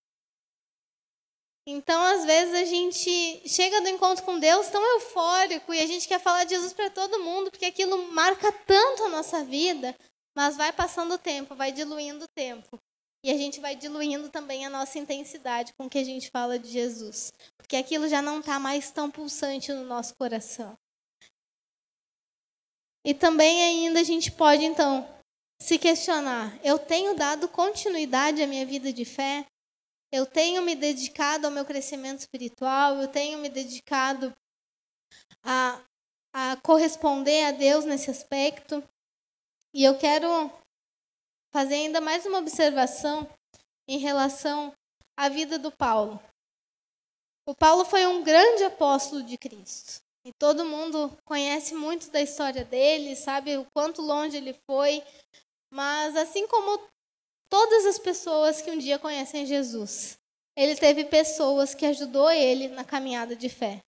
Então, 1.66 2.02
às 2.02 2.24
vezes, 2.24 2.54
a 2.54 2.64
gente 2.64 3.48
chega 3.48 3.80
do 3.80 3.88
encontro 3.88 4.24
com 4.24 4.38
Deus 4.38 4.68
tão 4.68 4.82
eufórico 4.94 5.72
e 5.72 5.80
a 5.80 5.86
gente 5.86 6.08
quer 6.08 6.18
falar 6.18 6.44
de 6.44 6.50
Jesus 6.50 6.72
para 6.72 6.90
todo 6.90 7.22
mundo, 7.22 7.50
porque 7.50 7.66
aquilo 7.66 8.10
marca 8.12 8.50
tanto 8.50 9.04
a 9.04 9.08
nossa 9.08 9.44
vida, 9.44 9.96
mas 10.36 10.56
vai 10.56 10.72
passando 10.72 11.14
o 11.14 11.18
tempo, 11.18 11.54
vai 11.54 11.70
diluindo 11.70 12.24
o 12.24 12.28
tempo. 12.28 12.78
E 13.24 13.30
a 13.30 13.36
gente 13.36 13.60
vai 13.60 13.76
diluindo 13.76 14.28
também 14.28 14.66
a 14.66 14.70
nossa 14.70 14.98
intensidade 14.98 15.72
com 15.74 15.88
que 15.88 15.98
a 15.98 16.04
gente 16.04 16.28
fala 16.28 16.58
de 16.58 16.68
Jesus, 16.68 17.32
porque 17.56 17.76
aquilo 17.76 18.08
já 18.08 18.20
não 18.20 18.40
está 18.40 18.58
mais 18.58 18.90
tão 18.90 19.08
pulsante 19.08 19.72
no 19.72 19.84
nosso 19.84 20.16
coração. 20.16 20.76
E 23.04 23.14
também 23.14 23.62
ainda 23.62 24.00
a 24.00 24.04
gente 24.04 24.32
pode, 24.32 24.64
então, 24.64 25.08
se 25.60 25.78
questionar: 25.78 26.58
eu 26.64 26.78
tenho 26.78 27.14
dado 27.14 27.48
continuidade 27.48 28.42
à 28.42 28.46
minha 28.46 28.66
vida 28.66 28.92
de 28.92 29.04
fé? 29.04 29.46
Eu 30.12 30.26
tenho 30.26 30.60
me 30.60 30.74
dedicado 30.74 31.46
ao 31.46 31.50
meu 31.50 31.64
crescimento 31.64 32.18
espiritual, 32.18 32.96
eu 32.96 33.08
tenho 33.08 33.38
me 33.38 33.48
dedicado 33.48 34.30
a, 35.42 35.82
a 36.34 36.56
corresponder 36.62 37.46
a 37.46 37.50
Deus 37.50 37.86
nesse 37.86 38.10
aspecto. 38.10 38.86
E 39.74 39.82
eu 39.82 39.98
quero 39.98 40.28
fazer 41.50 41.76
ainda 41.76 41.98
mais 41.98 42.26
uma 42.26 42.40
observação 42.40 43.26
em 43.88 43.98
relação 43.98 44.74
à 45.16 45.30
vida 45.30 45.58
do 45.58 45.72
Paulo. 45.72 46.22
O 47.48 47.54
Paulo 47.54 47.82
foi 47.86 48.06
um 48.06 48.22
grande 48.22 48.64
apóstolo 48.64 49.22
de 49.22 49.38
Cristo. 49.38 50.02
E 50.26 50.32
todo 50.38 50.64
mundo 50.64 51.16
conhece 51.24 51.74
muito 51.74 52.10
da 52.10 52.20
história 52.20 52.66
dele, 52.66 53.16
sabe 53.16 53.56
o 53.56 53.66
quanto 53.74 54.02
longe 54.02 54.36
ele 54.36 54.54
foi. 54.70 55.02
Mas 55.72 56.14
assim 56.16 56.46
como 56.46 56.86
todas 57.52 57.84
as 57.84 57.98
pessoas 57.98 58.62
que 58.62 58.70
um 58.70 58.78
dia 58.78 58.98
conhecem 58.98 59.44
Jesus. 59.44 60.16
Ele 60.56 60.74
teve 60.74 61.04
pessoas 61.04 61.74
que 61.74 61.84
ajudou 61.84 62.30
ele 62.30 62.68
na 62.68 62.82
caminhada 62.82 63.36
de 63.36 63.50
fé. 63.50 63.80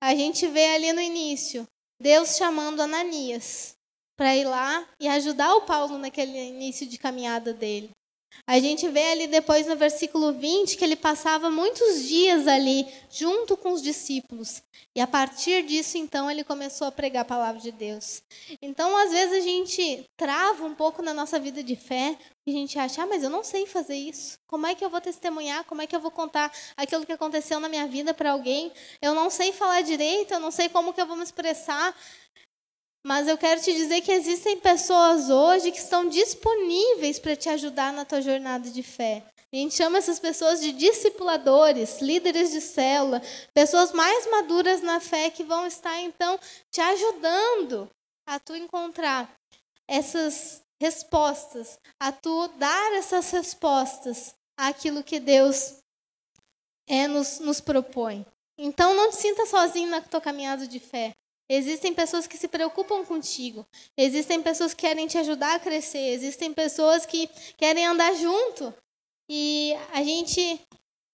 A 0.00 0.12
gente 0.12 0.48
vê 0.48 0.74
ali 0.74 0.92
no 0.92 1.00
início 1.00 1.64
Deus 2.02 2.36
chamando 2.36 2.80
Ananias 2.80 3.76
para 4.16 4.34
ir 4.34 4.44
lá 4.44 4.88
e 4.98 5.06
ajudar 5.06 5.54
o 5.54 5.62
Paulo 5.62 5.98
naquele 5.98 6.36
início 6.36 6.84
de 6.84 6.98
caminhada 6.98 7.54
dele. 7.54 7.90
A 8.46 8.58
gente 8.58 8.88
vê 8.88 9.12
ali 9.12 9.26
depois 9.26 9.66
no 9.66 9.76
versículo 9.76 10.32
20 10.32 10.76
que 10.76 10.84
ele 10.84 10.96
passava 10.96 11.50
muitos 11.50 12.08
dias 12.08 12.46
ali 12.48 12.86
junto 13.10 13.56
com 13.56 13.72
os 13.72 13.82
discípulos. 13.82 14.62
E 14.94 15.00
a 15.00 15.06
partir 15.06 15.62
disso, 15.64 15.96
então, 15.98 16.28
ele 16.28 16.42
começou 16.42 16.88
a 16.88 16.92
pregar 16.92 17.22
a 17.22 17.24
palavra 17.24 17.60
de 17.60 17.70
Deus. 17.70 18.22
Então, 18.60 18.96
às 18.96 19.12
vezes, 19.12 19.34
a 19.34 19.40
gente 19.40 20.04
trava 20.16 20.64
um 20.64 20.74
pouco 20.74 21.00
na 21.00 21.14
nossa 21.14 21.38
vida 21.38 21.62
de 21.62 21.76
fé 21.76 22.18
e 22.44 22.50
a 22.50 22.54
gente 22.54 22.76
acha, 22.78 23.02
ah, 23.02 23.06
mas 23.06 23.22
eu 23.22 23.30
não 23.30 23.44
sei 23.44 23.66
fazer 23.66 23.94
isso. 23.94 24.36
Como 24.48 24.66
é 24.66 24.74
que 24.74 24.84
eu 24.84 24.90
vou 24.90 25.00
testemunhar? 25.00 25.64
Como 25.64 25.80
é 25.80 25.86
que 25.86 25.94
eu 25.94 26.00
vou 26.00 26.10
contar 26.10 26.52
aquilo 26.76 27.06
que 27.06 27.12
aconteceu 27.12 27.60
na 27.60 27.68
minha 27.68 27.86
vida 27.86 28.12
para 28.12 28.32
alguém? 28.32 28.72
Eu 29.00 29.14
não 29.14 29.30
sei 29.30 29.52
falar 29.52 29.82
direito, 29.82 30.34
eu 30.34 30.40
não 30.40 30.50
sei 30.50 30.68
como 30.68 30.92
que 30.92 31.00
eu 31.00 31.06
vou 31.06 31.16
me 31.16 31.22
expressar. 31.22 31.94
Mas 33.04 33.26
eu 33.26 33.38
quero 33.38 33.60
te 33.60 33.72
dizer 33.72 34.02
que 34.02 34.12
existem 34.12 34.58
pessoas 34.58 35.30
hoje 35.30 35.72
que 35.72 35.78
estão 35.78 36.08
disponíveis 36.08 37.18
para 37.18 37.34
te 37.34 37.48
ajudar 37.48 37.92
na 37.92 38.04
tua 38.04 38.20
jornada 38.20 38.70
de 38.70 38.82
fé. 38.82 39.24
A 39.52 39.56
gente 39.56 39.74
chama 39.74 39.98
essas 39.98 40.20
pessoas 40.20 40.60
de 40.60 40.70
discipuladores, 40.70 42.00
líderes 42.00 42.52
de 42.52 42.60
célula, 42.60 43.20
pessoas 43.52 43.90
mais 43.90 44.30
maduras 44.30 44.80
na 44.80 45.00
fé 45.00 45.28
que 45.28 45.42
vão 45.42 45.66
estar 45.66 46.00
então 46.00 46.38
te 46.70 46.80
ajudando 46.80 47.90
a 48.26 48.38
tu 48.38 48.54
encontrar 48.54 49.28
essas 49.88 50.62
respostas, 50.80 51.80
a 51.98 52.12
tu 52.12 52.46
dar 52.58 52.92
essas 52.92 53.30
respostas 53.32 54.34
àquilo 54.56 55.02
que 55.02 55.18
Deus 55.18 55.78
é, 56.88 57.08
nos, 57.08 57.40
nos 57.40 57.60
propõe. 57.60 58.24
Então 58.56 58.94
não 58.94 59.10
te 59.10 59.16
sinta 59.16 59.46
sozinho 59.46 59.90
na 59.90 60.00
tua 60.00 60.20
caminhada 60.20 60.66
de 60.66 60.78
fé. 60.78 61.12
Existem 61.52 61.92
pessoas 61.92 62.28
que 62.28 62.38
se 62.38 62.46
preocupam 62.46 63.04
contigo. 63.04 63.66
Existem 63.96 64.40
pessoas 64.40 64.72
que 64.72 64.82
querem 64.82 65.08
te 65.08 65.18
ajudar 65.18 65.56
a 65.56 65.58
crescer. 65.58 65.98
Existem 65.98 66.54
pessoas 66.54 67.04
que 67.04 67.28
querem 67.56 67.84
andar 67.84 68.14
junto. 68.14 68.72
E 69.28 69.74
a 69.92 70.00
gente 70.04 70.60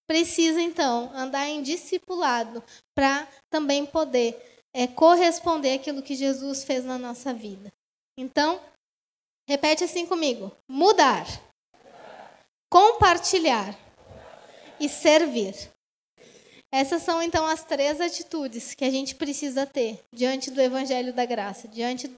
precisa, 0.07 0.61
então, 0.61 1.11
andar 1.15 1.49
em 1.49 1.63
discipulado 1.63 2.63
para 2.95 3.27
também 3.49 3.87
poder 3.87 4.63
é, 4.75 4.87
corresponder 4.87 5.73
àquilo 5.73 6.03
que 6.03 6.15
Jesus 6.15 6.65
fez 6.65 6.85
na 6.85 6.99
nossa 6.99 7.33
vida. 7.33 7.73
Então, 8.19 8.61
repete 9.49 9.85
assim 9.85 10.07
comigo: 10.07 10.55
mudar, 10.69 11.27
compartilhar 12.71 13.75
e 14.79 14.87
servir. 14.87 15.55
Essas 16.77 17.05
são 17.05 17.23
então 17.23 17.47
as 17.47 17.65
três 17.65 18.03
atitudes 18.03 18.75
que 18.75 18.85
a 18.85 18.91
gente 18.91 19.15
precisa 19.15 19.65
ter 19.65 19.99
diante 20.13 20.51
do 20.51 20.61
Evangelho 20.61 21.11
da 21.11 21.25
Graça, 21.25 21.67
diante 21.67 22.15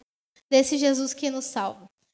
desse 0.51 0.77
Jesus 0.77 1.15
que 1.15 1.31
nos 1.31 1.45
salva. 1.45 1.89